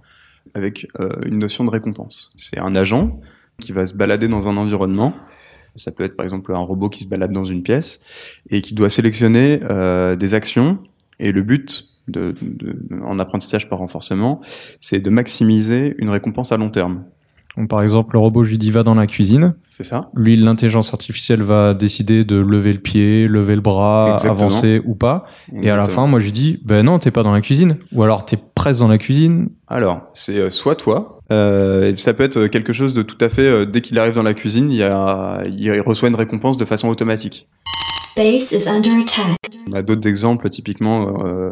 [0.54, 2.32] avec euh, une notion de récompense.
[2.36, 3.20] C'est un agent
[3.60, 5.12] qui va se balader dans un environnement
[5.76, 8.00] Ça peut être par exemple un robot qui se balade dans une pièce
[8.50, 10.78] et qui doit sélectionner euh, des actions.
[11.20, 14.40] Et le but de, de, en apprentissage par renforcement,
[14.80, 17.04] c'est de maximiser une récompense à long terme.
[17.60, 19.54] Donc, par exemple, le robot, je lui dis va dans la cuisine.
[19.68, 20.10] C'est ça.
[20.14, 24.48] Lui, l'intelligence artificielle va décider de lever le pied, lever le bras, Exactement.
[24.48, 25.24] avancer ou pas.
[25.60, 27.76] Et à la fin, moi, je lui dis ben non, t'es pas dans la cuisine.
[27.92, 29.50] Ou alors t'es presque dans la cuisine.
[29.68, 33.46] Alors, c'est euh, soit toi, euh, ça peut être quelque chose de tout à fait,
[33.46, 36.64] euh, dès qu'il arrive dans la cuisine, il, y a, il reçoit une récompense de
[36.64, 37.46] façon automatique.
[38.16, 39.36] Base is under attack.
[39.68, 41.50] On a d'autres exemples, typiquement euh,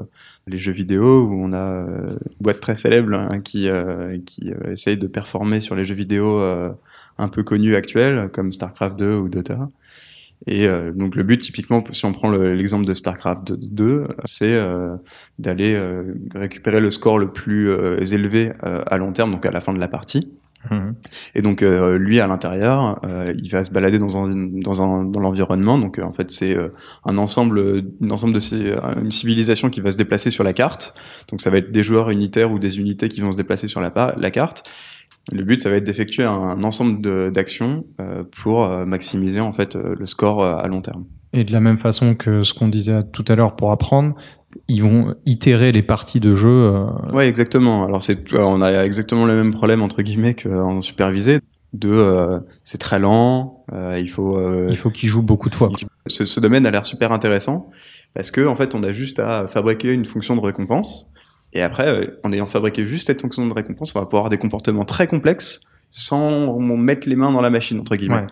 [0.48, 4.50] les jeux vidéo, où on a euh, une boîte très célèbre hein, qui, euh, qui
[4.52, 6.70] euh, essaye de performer sur les jeux vidéo euh,
[7.18, 9.68] un peu connus actuels, comme StarCraft 2 ou Dota.
[10.46, 14.54] Et euh, donc le but, typiquement, si on prend le- l'exemple de StarCraft 2, c'est
[14.54, 14.96] euh,
[15.38, 19.50] d'aller euh, récupérer le score le plus euh, élevé euh, à long terme, donc à
[19.50, 20.37] la fin de la partie.
[21.34, 25.04] Et donc euh, lui à l'intérieur, euh, il va se balader dans un dans un
[25.04, 25.78] dans l'environnement.
[25.78, 26.68] Donc euh, en fait c'est euh,
[27.04, 30.94] un ensemble un ensemble de ces, une civilisation qui va se déplacer sur la carte.
[31.30, 33.80] Donc ça va être des joueurs unitaires ou des unités qui vont se déplacer sur
[33.80, 34.64] la la carte.
[35.30, 39.52] Le but ça va être d'effectuer un, un ensemble d'actions euh, pour euh, maximiser en
[39.52, 41.04] fait euh, le score euh, à long terme.
[41.34, 44.16] Et de la même façon que ce qu'on disait tout à l'heure pour apprendre,
[44.68, 46.48] ils vont itérer les parties de jeu.
[46.48, 47.84] euh, Ouais, exactement.
[47.84, 51.40] Alors c'est, euh, on a exactement le même problème entre guillemets qu'en supervisé.
[51.74, 53.64] De, euh, c'est très lent.
[53.74, 54.38] euh, il faut.
[54.38, 55.68] euh, Il faut qu'ils jouent beaucoup de fois.
[55.68, 55.78] quoi.
[56.06, 57.70] ce, ce domaine a l'air super intéressant
[58.14, 61.10] parce que en fait, on a juste à fabriquer une fonction de récompense.
[61.52, 64.30] Et après, euh, en ayant fabriqué juste cette fonction de récompense, on va pouvoir avoir
[64.30, 68.16] des comportements très complexes sans mettre les mains dans la machine entre guillemets.
[68.16, 68.26] Ouais.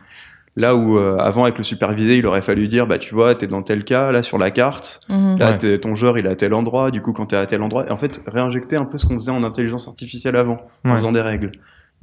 [0.56, 3.46] Là où euh, avant avec le supervisé, il aurait fallu dire bah tu vois, t'es
[3.46, 5.00] dans tel cas là sur la carte.
[5.10, 5.38] Mhm.
[5.38, 5.58] Là, Ouais.
[5.58, 6.90] t'es- ton joueur, il est à tel endroit.
[6.90, 9.14] Du coup, quand t'es à tel endroit, et en fait, réinjecter un peu ce qu'on
[9.18, 10.96] faisait en intelligence artificielle avant, en Ouais.
[10.96, 11.52] faisant des règles.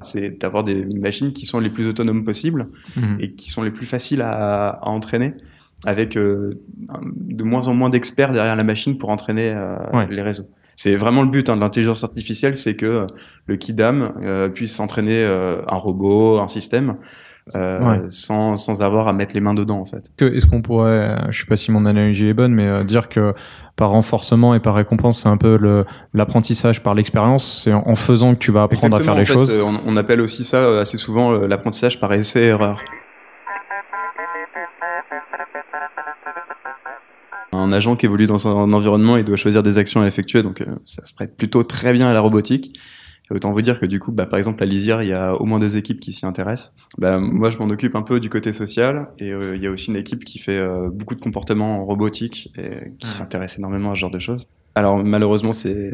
[0.01, 3.17] C'est d'avoir des machines qui sont les plus autonomes possibles Mhm.
[3.19, 5.33] et qui sont les plus faciles à, à entraîner,
[5.85, 6.59] avec euh,
[7.15, 10.07] de moins en moins d'experts derrière la machine pour entraîner euh, Ouais.
[10.09, 10.45] les réseaux.
[10.75, 13.05] C'est vraiment le but hein, de l'intelligence artificielle, c'est que
[13.45, 16.95] le kidam euh, puisse entraîner euh, un robot, un système,
[17.56, 18.01] euh, Ouais.
[18.10, 20.12] sans, sans avoir à mettre les mains dedans en fait.
[20.19, 23.34] Est-ce qu'on pourrait, je sais pas si mon analogie est bonne, mais euh, dire que
[23.75, 27.62] par renforcement et par récompense, c'est un peu le- l'apprentissage par l'expérience.
[27.63, 29.51] C'est en, en faisant que tu vas apprendre à faire les fait, choses.
[29.51, 32.79] euh, on, on appelle aussi ça assez souvent l'apprentissage par essai-erreur.
[37.56, 40.63] Un agent qui évolue dans un environnement, il doit choisir des actions à effectuer, donc
[40.86, 42.79] ça se prête plutôt très bien à la robotique.
[43.31, 45.33] Et autant vous dire que du coup, bah, par exemple, à Lisière, il y a
[45.36, 46.75] au moins deux équipes qui s'y intéressent.
[46.97, 49.71] Bah, moi, je m'en occupe un peu du côté social, et euh, il y a
[49.71, 53.91] aussi une équipe qui fait euh, beaucoup de comportements en robotique et qui s'intéresse énormément
[53.91, 54.47] à ce genre de choses.
[54.75, 55.91] Alors malheureusement, c'est,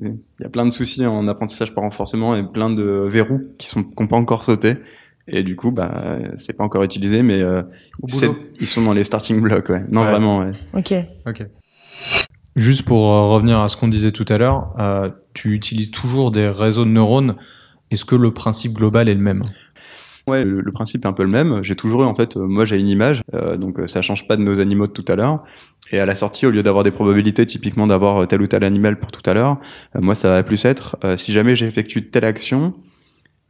[0.00, 3.68] il y a plein de soucis en apprentissage par renforcement et plein de verrous qui
[3.68, 4.74] sont qui n'ont pas encore sauté.
[5.28, 7.62] Et du coup, bah, c'est pas encore utilisé, mais euh,
[8.60, 9.84] ils sont dans les starting blocks, ouais.
[9.88, 10.10] Non, Ouais.
[10.10, 10.50] vraiment, ouais.
[10.74, 10.92] Ok.
[11.28, 11.46] Ok.
[12.54, 16.30] Juste pour euh, revenir à ce qu'on disait tout à l'heure, euh, tu utilises toujours
[16.30, 17.36] des réseaux de neurones.
[17.90, 19.42] Est-ce que le principe global est le même?
[20.26, 21.62] Ouais, le, le principe est un peu le même.
[21.62, 24.36] J'ai toujours eu, en fait, euh, moi j'ai une image, euh, donc ça change pas
[24.36, 25.42] de nos animaux de tout à l'heure.
[25.90, 28.98] Et à la sortie, au lieu d'avoir des probabilités typiquement d'avoir tel ou tel animal
[28.98, 29.58] pour tout à l'heure,
[29.94, 32.72] moi ça va plus être, si jamais j'effectue telle action,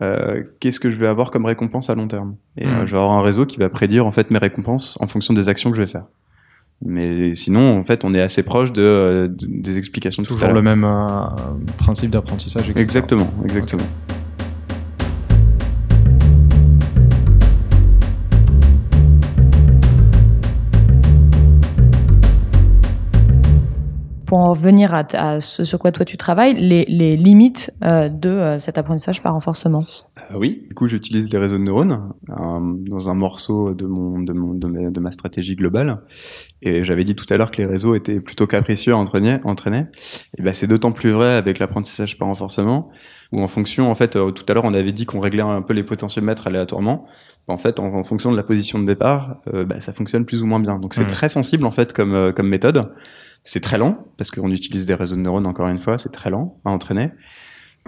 [0.02, 2.36] euh, qu'est-ce que je vais avoir comme récompense à long terme?
[2.56, 5.06] Et euh, je vais avoir un réseau qui va prédire en fait mes récompenses en
[5.06, 6.06] fonction des actions que je vais faire.
[6.84, 10.34] Mais sinon, en fait, on est assez proche de, euh, de- des explications de tout
[10.34, 11.26] à Toujours le même euh,
[11.78, 12.70] principe d'apprentissage.
[12.76, 13.82] Exactement, exactement.
[24.32, 28.08] Pour en revenir à, à ce sur quoi toi tu travailles, les, les limites euh,
[28.08, 29.84] de euh, cet apprentissage par renforcement.
[30.30, 32.34] Euh, oui, du coup, j'utilise les réseaux de neurones euh,
[32.88, 36.00] dans un morceau de, mon, de, mon, de, ma, de ma stratégie globale.
[36.62, 39.36] Et j'avais dit tout à l'heure que les réseaux étaient plutôt capricieux à entraîner.
[39.44, 39.84] entraîner.
[40.38, 42.88] Et ben, c'est d'autant plus vrai avec l'apprentissage par renforcement,
[43.32, 45.60] où en fonction, en fait, euh, tout à l'heure, on avait dit qu'on réglait un
[45.60, 47.04] peu les potentiomètres aléatoirement.
[47.48, 50.42] En fait, en, en fonction de la position de départ, euh, bah, ça fonctionne plus
[50.42, 50.78] ou moins bien.
[50.78, 51.08] Donc, c'est Mhm.
[51.08, 52.92] très sensible, en fait, comme, euh, comme méthode.
[53.44, 56.30] C'est très lent, parce qu'on utilise des réseaux de neurones, encore une fois, c'est très
[56.30, 57.10] lent à entraîner.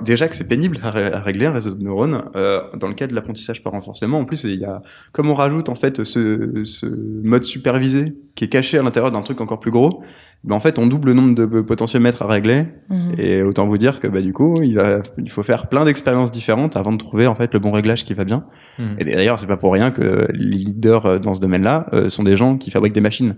[0.03, 2.95] Déjà que c'est pénible à, ré- à régler un réseau de neurones euh, dans le
[2.95, 4.19] cas de l'apprentissage par renforcement.
[4.19, 8.43] En plus, il y a comme on rajoute en fait ce, ce mode supervisé qui
[8.43, 10.03] est caché à l'intérieur d'un truc encore plus gros,
[10.45, 12.67] ben en fait on double le nombre de potentiomètres à régler.
[12.91, 13.15] Mhm.
[13.19, 16.31] Et autant vous dire que bah du coup il va il faut faire plein d'expériences
[16.31, 18.45] différentes avant de trouver en fait le bon réglage qui va bien.
[18.79, 18.97] Mhm.
[18.99, 22.23] Et d'ailleurs c'est pas pour rien que les leaders euh, dans ce domaine-là euh, sont
[22.25, 23.37] des gens qui fabriquent des machines.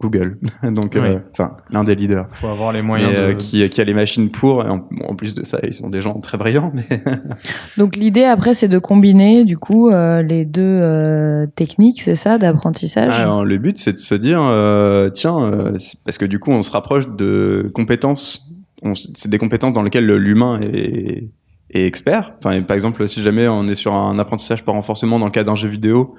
[0.00, 1.20] Google, donc euh, Oui.
[1.32, 3.94] enfin l'un des leaders faut avoir les moyens mais, euh, de- qui, qui a les
[3.94, 4.64] machines pour.
[4.64, 6.72] Et en, en plus de ça, ils sont des gens très brillants.
[6.74, 6.84] Mais
[7.78, 12.36] Donc l'idée après, c'est de combiner du coup euh, les deux euh, techniques, c'est ça,
[12.38, 13.14] d'apprentissage?
[13.18, 16.62] Alors, le but, c'est de se dire, euh, tiens, euh, parce que du coup, on
[16.62, 18.52] se rapproche de compétences.
[18.94, 21.30] C'est des compétences dans lesquelles l'humain est,
[21.70, 22.34] expert.
[22.38, 25.44] Enfin, par exemple, si jamais on est sur un apprentissage par renforcement dans le cas
[25.44, 26.14] d'un jeu vidéo,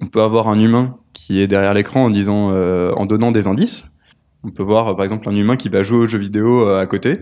[0.00, 3.46] on peut avoir un humain qui est derrière l'écran en disant, euh, en donnant des
[3.46, 3.96] indices.
[4.44, 6.86] On peut voir, par exemple, un humain qui va jouer au jeu vidéo euh, à
[6.86, 7.20] côté,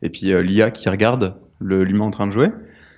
[0.00, 2.48] et puis euh, l'IA qui regarde l'humain en train de jouer.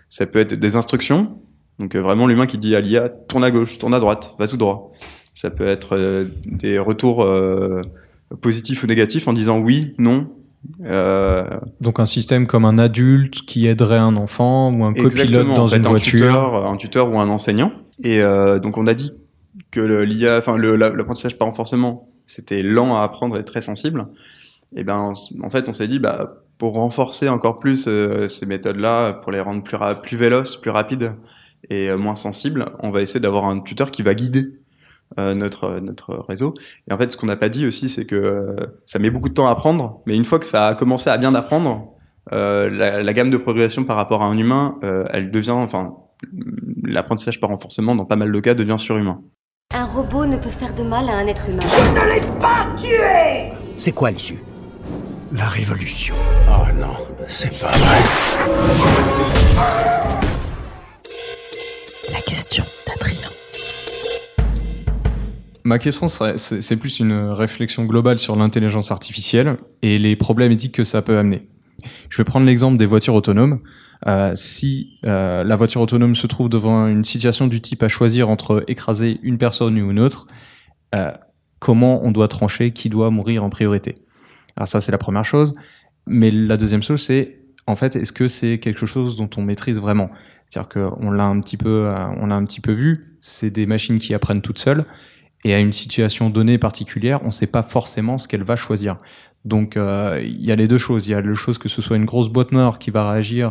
[0.09, 1.39] Ça peut être des instructions.
[1.79, 4.59] Donc vraiment l'humain qui dit à l'IA tourne à gauche, tourne à droite, va tout
[4.59, 4.93] droit.
[5.33, 7.27] Ça peut être des retours
[8.41, 10.29] positifs ou négatifs en disant oui, non.
[10.85, 11.45] Euh,
[11.81, 15.67] Donc un système comme un adulte qui aiderait un enfant ou un copilote dans en
[15.67, 16.19] fait, une un voiture.
[16.21, 17.73] tuteur, un tuteur ou un enseignant.
[18.03, 19.13] Et euh, donc on a dit
[19.71, 24.07] que l'IA, enfin l'apprentissage par renforcement, c'était lent à apprendre et très sensible.
[24.75, 29.15] Et ben en fait on s'est dit bah pour renforcer encore plus euh, ces méthodes-là,
[29.15, 31.15] pour les rendre plus plus véloces, plus rapides
[31.71, 34.62] et moins sensibles, on va essayer d'avoir un tuteur qui va guider
[35.19, 36.55] euh, notre notre réseau.
[36.89, 39.29] Et en fait, ce qu'on n'a pas dit aussi, c'est que euh, ça met beaucoup
[39.29, 41.93] de temps à apprendre, mais une fois que ça a commencé à bien apprendre,
[42.33, 45.97] euh, la, la gamme de progression par rapport à un humain, euh, elle devient, enfin,
[46.83, 49.21] l'apprentissage par renforcement, dans pas mal de cas, devient surhumain.
[49.75, 51.63] Un robot ne peut faire de mal à un être humain.
[51.67, 54.43] Je ne l'ai pas tué C'est quoi l'issue?
[55.33, 56.15] La révolution.
[56.49, 56.95] Oh non,
[57.27, 58.03] c'est pas vrai.
[62.13, 62.65] La question.
[65.65, 70.85] Ma question, c'est plus une réflexion globale sur l'intelligence artificielle et les problèmes éthiques que
[70.85, 71.43] ça peut amener.
[72.09, 73.61] Je vais prendre l'exemple des voitures autonomes.
[74.09, 78.29] Euh, si euh, la voiture autonome se trouve devant une situation du type à choisir
[78.29, 80.27] entre écraser une personne ou une autre,
[80.95, 81.13] euh,
[81.61, 83.95] comment on doit trancher qui doit mourir en priorité?
[84.57, 85.53] Alors ça, c'est la première chose.
[86.07, 89.81] Mais la deuxième chose, c'est en fait, est-ce que c'est quelque chose dont on maîtrise
[89.81, 90.11] vraiment?
[90.49, 93.17] C'est-à-dire qu'on l'a un petit peu, on l'a un petit peu vu.
[93.21, 94.83] C'est des machines qui apprennent toutes seules.
[95.45, 98.97] Et à une situation donnée particulière, on ne sait pas forcément ce qu'elle va choisir.
[99.45, 101.07] Donc euh, il y a les deux choses.
[101.07, 103.51] Il y a le chose que ce soit une grosse boîte noire qui va réagir,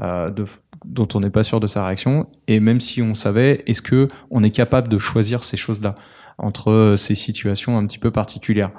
[0.00, 0.44] euh, de,
[0.84, 2.28] dont on n'est pas sûr de sa réaction.
[2.46, 5.94] Et même si on savait, est-ce que on est capable de choisir ces choses-là
[6.36, 8.70] entre ces situations un petit peu particulières?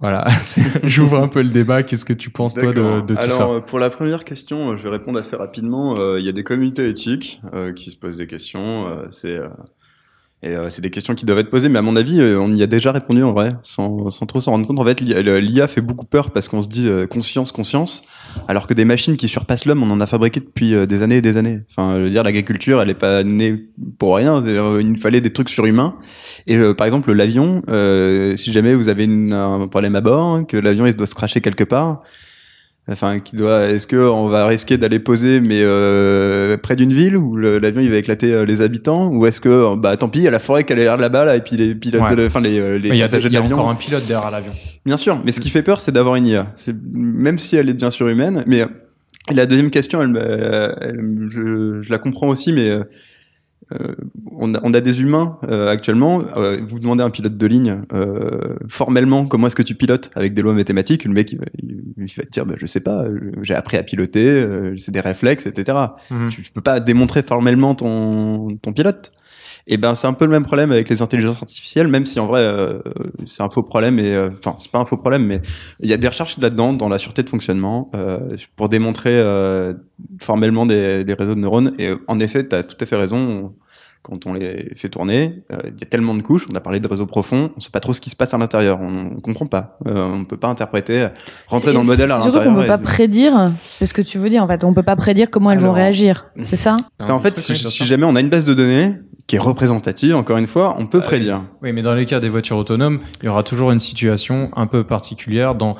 [0.00, 0.26] Voilà,
[0.84, 1.82] j'ouvre un peu le débat.
[1.82, 4.82] Qu'est-ce que tu penses toi de, tout Alors, ça euh, pour la première question, je
[4.82, 5.98] vais répondre assez rapidement.
[5.98, 8.88] Euh, Il y a des communautés éthiques euh, qui se posent des questions.
[8.88, 9.38] euh, c'est
[10.42, 12.54] et euh, c'est des questions qui doivent être posées, mais à mon avis, euh, on
[12.54, 14.78] y a déjà répondu en vrai, sans, sans trop s'en rendre compte.
[14.78, 18.04] En fait, l'IA fait beaucoup peur parce qu'on se dit euh, conscience, conscience,
[18.48, 21.18] alors que des machines qui surpassent l'homme, on en a fabriqué depuis euh, des années
[21.18, 21.60] et des années.
[21.70, 23.66] Enfin, je veux dire, l'agriculture, elle est pas née
[23.98, 24.42] pour rien.
[24.42, 25.96] C'est-à-dire, Il fallait des trucs surhumains.
[26.46, 30.22] Et euh, par exemple, l'avion, euh, si jamais vous avez une- un problème à bord,
[30.24, 32.00] hein, que l'avion il doit se cracher quelque part,
[32.90, 33.66] Enfin, qui doit.
[33.68, 37.88] Est-ce que on va risquer d'aller poser, mais euh, près d'une ville où l'avion il
[37.90, 40.40] va éclater euh, les habitants, ou est-ce que bah tant pis, il y a la
[40.40, 42.16] forêt qui a l'air là-bas là, et puis les pilotes, Ouais.
[42.16, 43.58] de enfin les, euh, y a, passagers il y a de l'avion.
[43.58, 44.52] encore un pilote derrière l'avion.
[44.84, 46.52] Bien sûr, mais ce qui fait peur, c'est d'avoir une IA.
[46.92, 48.66] Même si elle est bien surhumaine, mais euh,
[49.32, 52.70] la deuxième question, elle, me- euh, elle- je, je la comprends aussi, mais
[53.72, 53.94] euh,
[54.32, 56.22] on, a, on a des humains euh, actuellement.
[56.36, 60.10] Euh, vous demandez à un pilote de ligne euh, formellement comment est-ce que tu pilotes
[60.14, 61.04] avec des lois mathématiques.
[61.04, 63.54] Le mec, il, va- il, il va te dire, bah, je sais pas, euh, j'ai
[63.54, 65.78] appris à piloter, euh, c'est des réflexes, etc.
[66.10, 66.30] Mhm.
[66.30, 69.12] Tu, tu peux pas démontrer formellement ton, ton pilote.
[69.66, 72.26] Et ben c'est un peu le même problème avec les intelligences artificielles, même si en
[72.26, 72.78] vrai euh,
[73.26, 75.40] c'est un faux problème et euh, enfin c'est pas un faux problème, mais
[75.80, 79.74] il y a des recherches là-dedans dans la sûreté de fonctionnement euh, pour démontrer euh,
[80.18, 81.74] formellement des, des réseaux de neurones.
[81.78, 83.49] Et en effet, tu as tout à fait raison.
[84.02, 86.46] Quand on les fait tourner, euh, il y a tellement de couches.
[86.50, 88.38] On a parlé de réseaux profonds, on sait pas trop ce qui se passe à
[88.38, 88.78] l'intérieur.
[88.80, 89.78] On, on comprend pas.
[89.86, 91.08] Euh, on peut pas interpréter,
[91.48, 92.76] rentrer dans le modèle à c'est Surtout qu'on l'intérieur.
[92.78, 93.52] peut pas prédire.
[93.68, 94.64] C'est ce que tu veux dire en fait.
[94.64, 96.30] On peut pas prédire comment elles vont réagir.
[96.42, 96.78] C'est ça?
[96.98, 98.94] En fait, si, si jamais on a une base de données
[99.30, 101.44] qui est représentative, encore une fois, on peut prédire.
[101.62, 104.66] Oui, mais dans les cas des voitures autonomes, il y aura toujours une situation un
[104.66, 105.76] peu particulière dans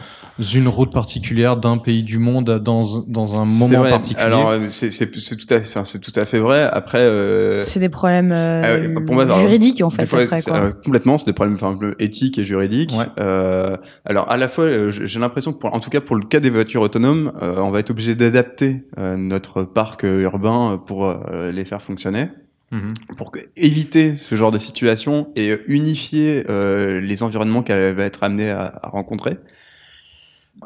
[0.54, 3.90] une route particulière d'un pays du monde dans, dans un moment vrai.
[3.90, 4.24] particulier.
[4.24, 6.62] Alors, euh, c'est c'est- c'est tout, à fait- enfin, c'est tout à fait vrai.
[6.72, 10.42] Après, euh, C'est des problèmes euh, ah ouais, pour moi, juridiques en fait fois, après
[10.42, 10.56] quoi.
[10.56, 12.94] euh, complètement, c'est des problèmes enfin, éthiques et juridiques.
[13.18, 16.24] Euh, alors, à la fois, euh, j'ai l'impression que, pour, en tout cas pour le
[16.24, 20.80] cas des voitures autonomes, euh, on va être obligé d'adapter euh, notre parc euh, urbain
[20.86, 22.28] pour euh, les faire fonctionner.
[22.70, 22.88] Mhm.
[23.16, 28.50] Pour éviter ce genre de situation et unifier euh, les environnements qu'elle va être amenée
[28.50, 29.38] à rencontrer.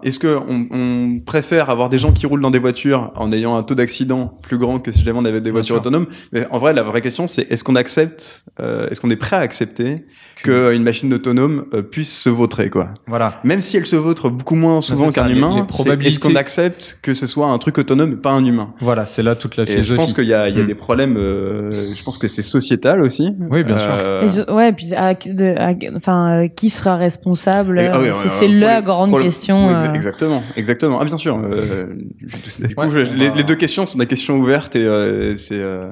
[0.03, 3.63] Est-ce qu'on on préfère avoir des gens qui roulent dans des voitures en ayant un
[3.63, 6.07] taux d'accident plus grand que si jamais on avait des voitures autonomes?
[6.33, 9.37] Mais en vrai, la vraie question, c'est est-ce qu'on accepte, euh, est-ce qu'on est prêt
[9.37, 10.05] à accepter
[10.43, 12.89] qu'une machine autonome euh, puisse se vautrer, quoi?
[13.07, 13.41] Voilà.
[13.45, 15.67] Même si elle se vautre beaucoup moins souvent qu'un humain,
[16.01, 18.75] est-ce qu'on accepte que ce soit un truc autonome et pas un humain?
[18.79, 19.93] Voilà, c'est là toute la philosophie.
[19.93, 20.67] Et je pense qu'il y a, il y a Mm.
[20.67, 21.17] des problèmes.
[21.17, 23.35] euh, je pense que c'est sociétal aussi.
[23.49, 23.91] Oui, bien sûr.
[23.93, 27.79] Euh, Et je- ouais, puis à- de- à- enfin, euh, qui sera responsable?
[27.79, 29.69] Ah oui, C'est ouais, la grande question.
[29.69, 29.93] oui, euh.
[29.95, 30.99] Exactement, exactement.
[31.01, 31.37] Ah bien sûr.
[31.37, 31.87] euh,
[32.21, 34.77] je- du coup, Ouais, je- on les, va- les deux questions sont des questions ouvertes
[34.77, 35.91] et euh, c'est euh.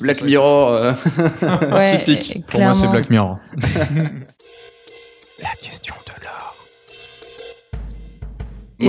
[0.00, 0.92] Black Mirror euh,
[1.72, 2.44] Ouais, typique.
[2.48, 2.88] Pour moi, c'est.
[2.88, 3.36] Black Mirror.
[5.42, 6.56] La question de l'or.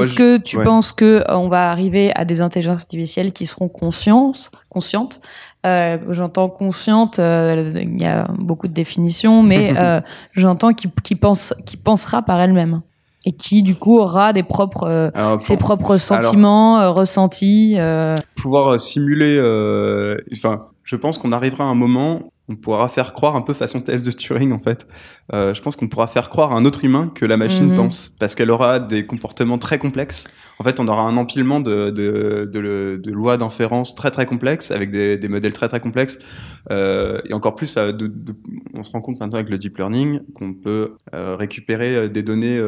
[0.04, 0.64] Est-ce je- que tu ouais.
[0.64, 5.22] penses que on va arriver à des intelligences artificielles qui seront conscientes, conscientes?
[5.66, 10.02] Euh, J'entends consciente, euh, il y a beaucoup de définitions, mais euh,
[10.32, 12.82] j'entends qui, qui pense, qui pensera par elle-même
[13.26, 16.90] et qui du coup aura des propres, euh, Alors, ses pour- propres alors, sentiments, euh,
[16.90, 17.76] ressentis.
[17.78, 18.16] euh.
[18.36, 19.38] pouvoir euh, simuler.
[19.40, 22.31] euh, Enfin, je pense qu'on arrivera à un moment.
[22.52, 24.86] On pourra faire croire un peu façon test de Turing en fait.
[25.34, 27.76] Euh, je pense qu'on pourra faire croire à un autre humain que la machine Mhm.
[27.78, 30.28] pense parce qu'elle aura des comportements très complexes.
[30.60, 34.72] En fait, on aura un empilement de, de, de, de lois d'inférence très très complexes
[34.72, 36.20] avec des, des modèles très très complexes.
[36.72, 37.94] Euh, et encore plus, euh,
[38.74, 42.60] on se rend compte maintenant avec le deep learning qu'on peut euh, récupérer des données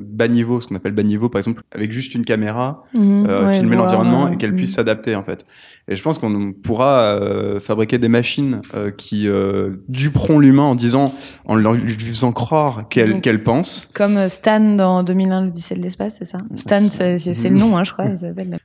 [0.00, 3.58] bas niveau, ce qu'on appelle bas niveau par exemple, avec juste une caméra, Mhm, ouais,
[3.58, 4.56] filmer l'environnement et qu'elle mhm.
[4.56, 5.44] puisse s'adapter en fait.
[5.88, 7.18] Et je pense qu'on pourra
[7.60, 11.14] fabriquer des machines euh, qui euh, duperont l'humain en disant,
[11.46, 13.90] en lui faisant croire qu'elle qu'elle pense.
[13.94, 16.38] Comme euh, Stan dans 2001, l'Odyssée de l'espace, c'est ça?
[16.54, 18.04] Stan, c'est c'est- le nom, hein, je crois.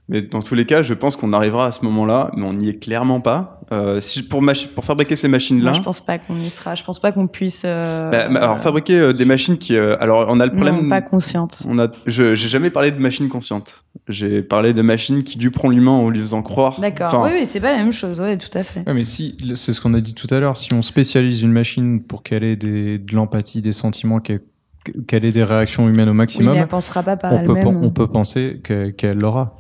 [0.10, 2.70] Mais dans tous les cas, je pense qu'on arrivera à ce moment-là, mais on n'y
[2.70, 3.62] est clairement pas.
[3.72, 4.44] Euh, si, pour,
[4.76, 6.76] pour fabriquer ces machines-là, je pense pas qu'on y sera.
[6.76, 7.64] Je pense pas qu'on puisse.
[7.66, 10.84] euh, bah, bah, alors fabriquer euh, des machines qui, euh, alors on a le problème.
[10.84, 11.64] non, pas consciente.
[11.68, 13.86] On a, je, j'ai jamais parlé de machines conscientes.
[14.10, 16.80] J'ai parlé de machines qui duperont l'humain en lui faisant croire.
[16.82, 17.08] D'accord.
[17.08, 18.20] Enfin, oui, oui, c'est pas la même chose.
[18.20, 18.84] Ouais, tout à fait.
[18.86, 21.52] Ouais, mais si, c'est ce qu'on a dit tout à l'heure, si on spécialise une
[21.52, 24.42] machine pour qu'elle ait des, de l'empathie, des sentiments, qu'elle
[25.08, 27.52] qu'elle ait des réactions humaines au maximum, mais elle pensera pas par on, peut,
[27.84, 29.58] on peut penser que- qu'elle l'aura.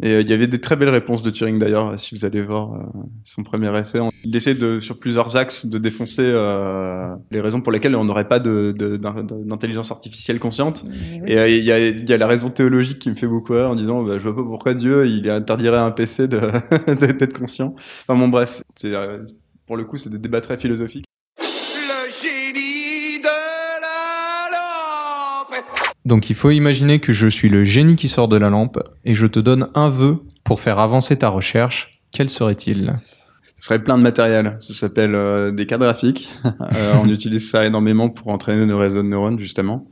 [0.00, 2.40] Et euh, il y avait des très belles réponses de Turing d'ailleurs, si vous allez
[2.40, 2.78] voir euh,
[3.24, 3.98] son premier essai.
[4.00, 8.04] On- Il essaie de, sur plusieurs axes de défoncer euh, les raisons pour lesquelles on
[8.04, 10.82] n'aurait pas de- de- d'in- d'intelligence artificielle consciente.
[11.26, 13.52] Et euh, il y, a, il y a la raison théologique qui me fait beaucoup
[13.52, 16.26] rire en disant bah, je vois pas pourquoi Dieu il interdirait à un PC
[16.86, 17.74] d'être conscient.
[18.08, 19.18] Enfin bon bref, c'est euh,
[19.68, 21.04] pour le coup c'est des débats très philosophiques.
[21.38, 23.24] Le génie de
[23.80, 25.64] la lampe
[26.04, 29.14] Donc il faut imaginer que je suis le génie qui sort de la lampe et
[29.14, 31.90] je te donne un vœu pour faire avancer ta recherche.
[32.12, 32.98] Quel serait-il?
[33.56, 34.58] Ce serait plein de matériel.
[34.62, 36.28] Ça s'appelle euh, des cartes graphiques.
[36.74, 39.86] Euh, on utilise ça énormément pour entraîner nos réseaux de neurones, justement.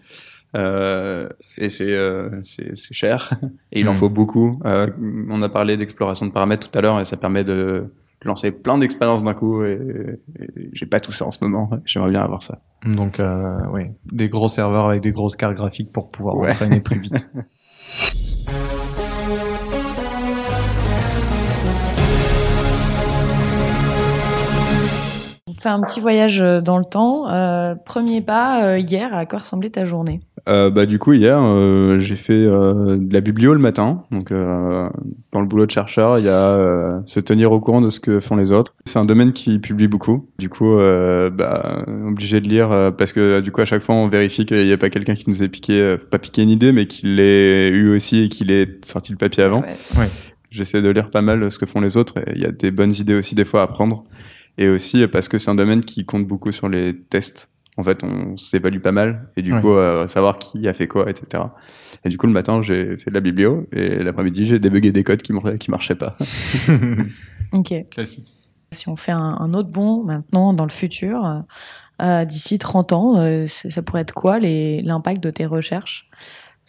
[0.54, 3.30] Euh, et c'est euh, c'est c'est cher.
[3.72, 3.96] Et il en Mm.
[3.96, 4.60] faut beaucoup.
[4.64, 4.86] Euh,
[5.28, 7.84] on a parlé d'exploration de paramètres tout à l'heure et ça permet de
[8.26, 9.64] lancer plein d'expériences d'un coup.
[9.64, 9.78] Et,
[10.38, 11.70] et j'ai pas tout ça en ce moment.
[11.84, 12.58] J'aimerais bien avoir ça.
[12.84, 16.50] Donc euh, oui, des gros serveurs avec des grosses cartes graphiques pour pouvoir Ouais.
[16.50, 17.30] entraîner plus vite.
[25.48, 27.28] On fait un petit voyage euh, dans le temps.
[27.28, 30.20] Euh, premier pas, euh, hier, à quoi ressemblait ta journée?
[30.48, 34.04] Euh, bah du coup hier euh, j'ai fait euh, de la biblio le matin.
[34.12, 34.88] Donc euh,
[35.32, 37.98] dans le boulot de chercheur il y a euh, se tenir au courant de ce
[37.98, 38.72] que font les autres.
[38.84, 40.28] C'est un domaine qui publie beaucoup.
[40.38, 43.96] Du coup euh, bah obligé de lire euh, parce que du coup à chaque fois
[43.96, 46.50] on vérifie qu'il n'y a pas quelqu'un qui nous ait piqué euh, pas piqué une
[46.50, 49.62] idée mais qu'il l'ait eu aussi et qu'il ait sorti le papier avant.
[49.62, 49.76] Ouais.
[49.98, 50.08] Ouais.
[50.50, 52.70] j'essaie de lire pas mal ce que font les autres et il y a des
[52.70, 54.04] bonnes idées aussi des fois à prendre.
[54.58, 58.02] Et aussi parce que c'est un domaine qui compte beaucoup sur les tests en fait,
[58.04, 59.60] on s'évalue pas mal et du Ouais.
[59.60, 61.42] coup, euh, savoir qui a fait quoi, etc.
[62.04, 65.04] Et du coup, le matin, j'ai fait de la biblio et l'après-midi, j'ai débugué des
[65.04, 66.16] codes qui, qui marchaient pas.
[67.52, 67.72] Ok.
[67.90, 68.32] Classique.
[68.72, 71.42] Si on fait un, un autre bond maintenant dans le futur,
[72.02, 76.10] euh, d'ici 30 ans, euh, ça pourrait être quoi l'impact de tes recherches?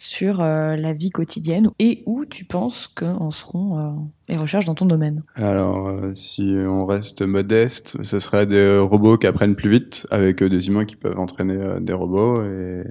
[0.00, 3.90] Sur euh, la vie quotidienne et où tu penses qu'en seront euh,
[4.28, 5.22] les recherches dans ton domaine?
[5.34, 10.40] Alors, euh, si on reste modeste, ce serait des robots qui apprennent plus vite avec
[10.40, 12.44] euh, des humains qui peuvent entraîner euh, des robots.
[12.44, 12.84] Et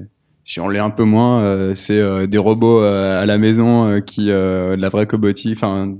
[0.43, 3.87] si on l'est un peu moins, euh, c'est euh, des robots euh, à la maison
[3.87, 5.95] euh, qui, euh, de la vraie cobotique, enfin,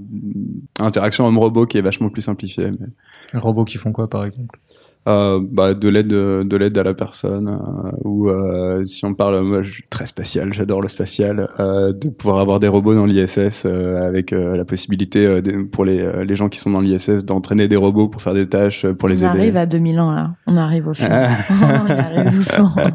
[0.80, 2.72] interaction homme-robot qui est vachement plus simplifiée.
[2.72, 2.88] Mais...
[3.34, 4.60] Les robots qui font quoi par exemple?
[5.08, 9.40] Euh, bah, de l'aide de l'aide à la personne euh, ou euh, si on parle
[9.42, 13.06] moi je suis très spatial j'adore le spatial euh, de pouvoir avoir des robots dans
[13.06, 16.72] l'ISS euh, avec euh, la possibilité euh, de- pour les, euh, les gens qui sont
[16.72, 19.66] dans l'ISS d'entraîner des robots pour faire des tâches pour les On aider arrive à
[19.66, 21.08] 2000 ans là, on arrive au fond.
[21.10, 21.30] Ah.
[21.52, 22.74] on arrive doucement.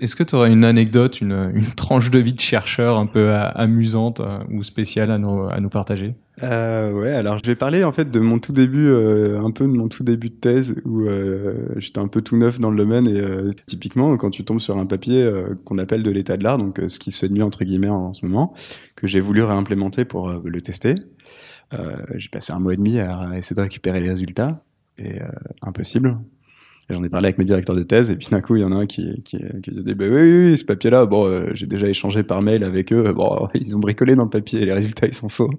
[0.00, 3.32] Est-ce que tu aurais une anecdote, une, une, tranche de vie de chercheur un peu
[3.32, 6.14] amusante euh, ou spéciale à nous, à nous partager?
[6.42, 9.64] Euh, ouais, alors je vais parler en fait de mon tout début, euh, un peu
[9.64, 12.76] de mon tout début de thèse où euh, j'étais un peu tout neuf dans le
[12.76, 16.36] domaine et euh, typiquement quand tu tombes sur un papier euh, qu'on appelle de l'état
[16.36, 18.54] de l'art, donc ce qui se fait de mieux entre guillemets en, ce moment,
[18.96, 20.94] que j'ai voulu réimplémenter pour le tester.
[22.14, 24.62] j'ai passé un mois et demi à essayer de récupérer les résultats
[24.98, 25.20] et
[25.62, 26.18] impossible.
[26.90, 28.72] J'en ai parlé avec mes directeurs de thèse, et puis d'un coup, il y en
[28.72, 31.66] a un qui, qui, qui dit bah, oui, oui, oui, ce papier-là, bon, euh, j'ai
[31.66, 33.12] déjà échangé par mail avec eux.
[33.12, 35.50] Bon, ils ont bricolé dans le papier, les résultats, ils sont faux.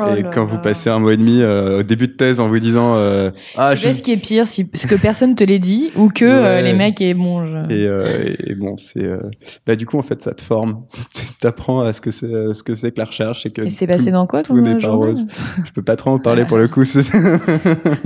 [0.00, 2.48] Oh et quand vous passez un mois et demi euh, au début de thèse en
[2.48, 5.44] vous disant euh, ah je sais ce qui est pire si ce que personne te
[5.44, 7.70] l'ait dit ou que euh, les mecs aient bon je...
[7.70, 9.20] et, euh, et, bon c'est euh,
[9.66, 10.86] bah du coup en fait ça te forme.
[11.40, 13.86] T'apprends à ce que c'est ce que c'est que la recherche et que et c'est
[13.86, 15.26] passé dans quoi ton n'est pas rose.
[15.62, 16.84] Je peux pas trop en parler pour le coup.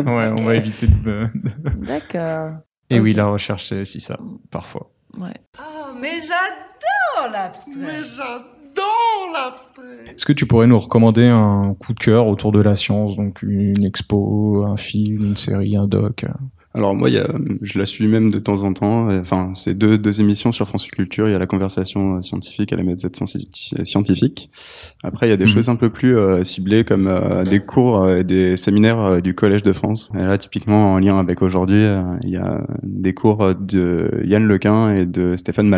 [0.07, 1.28] Ouais on va éviter de
[1.87, 2.51] d'accord.
[2.91, 3.01] Et okay.
[3.01, 4.18] oui la recherche c'est aussi ça
[4.51, 4.91] parfois.
[5.20, 5.34] Ouais.
[5.59, 7.72] Oh mais j'adore l'abstrait.
[7.76, 10.12] Mais j'adore dans l'abstrait.
[10.14, 13.43] Est-ce que tu pourrais nous recommander un coup de cœur autour de la science, donc
[13.43, 16.24] une expo, un film, une série, un doc?
[16.77, 17.27] Alors moi, y a,
[17.62, 19.09] je la suis même de temps en temps.
[19.09, 21.27] Enfin, c'est deux, deux émissions sur France Culture.
[21.27, 24.51] Il y a la conversation scientifique et la méthode scientifique.
[25.03, 25.49] Après, il y a des mmh.
[25.49, 29.35] choses un peu plus euh, ciblées comme euh, des cours et des séminaires euh, du
[29.35, 30.12] Collège de France.
[30.14, 31.83] Et là, typiquement en lien avec aujourd'hui,
[32.22, 35.68] il y a des cours de Yann Lequin et de Stéphane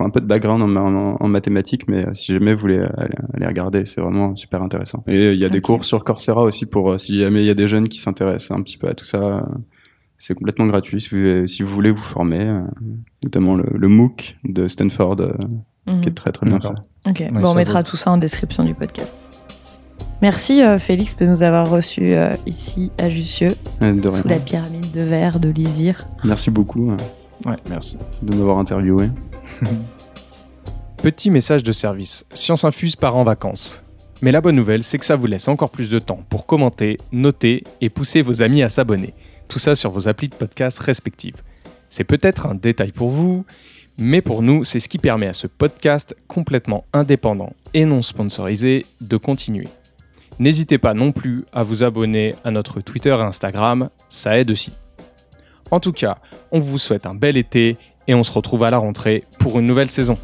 [0.00, 3.46] Un peu de background en, en, en mathématiques, mais si jamais vous voulez aller, aller
[3.46, 5.04] regarder, c'est vraiment super intéressant.
[5.06, 5.52] Et il y a okay.
[5.52, 8.58] des cours sur Coursera aussi pour si jamais il y a des jeunes qui s'intéressent
[8.58, 9.46] un petit peu à tout ça.
[10.16, 12.60] C'est complètement gratuit si vous, si vous voulez vous former,
[13.22, 15.16] notamment le, le MOOC de Stanford,
[15.86, 16.00] mmh.
[16.00, 16.68] qui est très très bien fait.
[17.06, 17.88] Ok, ouais, bon, on mettra vaut.
[17.88, 19.14] tout ça en description du podcast.
[20.22, 25.00] Merci euh, Félix de nous avoir reçus euh, ici à Jussieu, sous la pyramide de
[25.00, 26.06] verre de Lizir.
[26.24, 26.90] Merci beaucoup.
[27.46, 27.96] Ouais, merci.
[28.20, 29.08] De m'avoir interviewé.
[31.02, 32.26] Petit message de service.
[32.34, 33.82] Science Infuse part en vacances.
[34.22, 36.98] Mais la bonne nouvelle, c'est que ça vous laisse encore plus de temps pour commenter,
[37.10, 39.14] noter et pousser vos amis à s'abonner.
[39.48, 41.42] Tout ça sur vos applis de podcast respectives.
[41.88, 43.46] C'est peut-être un détail pour vous,
[43.96, 48.84] mais pour nous, c'est ce qui permet à ce podcast complètement indépendant et non sponsorisé
[49.00, 49.68] de continuer.
[50.38, 54.72] N'hésitez pas non plus à vous abonner à notre Twitter et Instagram, ça aide aussi.
[55.70, 56.18] En tout cas,
[56.50, 57.76] on vous souhaite un bel été
[58.10, 60.18] et on se retrouve à la rentrée pour une nouvelle saison.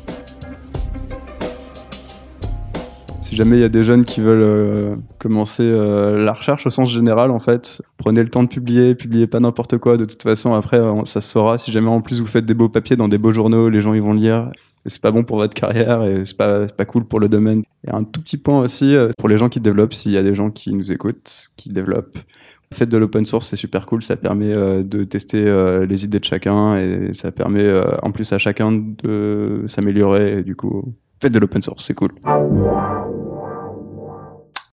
[3.23, 6.71] Si jamais il y a des jeunes qui veulent euh, commencer euh, la recherche au
[6.71, 9.97] sens général, en fait, prenez le temps de publier, publiez pas n'importe quoi.
[9.97, 11.59] De toute façon, après, ça se saura.
[11.59, 13.95] Si jamais en plus vous faites des beaux papiers dans des beaux journaux, les gens
[13.95, 14.51] ils vont lire.
[14.85, 17.63] Et c'est pas bon pour votre carrière et c'est pas, pas cool pour le domaine.
[17.87, 20.23] Et un tout petit point aussi euh, pour les gens qui développent, s'il y a
[20.25, 22.19] des gens qui nous écoutent, qui développent.
[22.75, 26.19] Faites de l'open source, c'est super cool, ça permet euh, de tester euh, les idées
[26.19, 31.33] de chacun et ça permet euh, en plus à chacun de s'améliorer du coup, faites
[31.33, 32.11] de l'open source, c'est cool.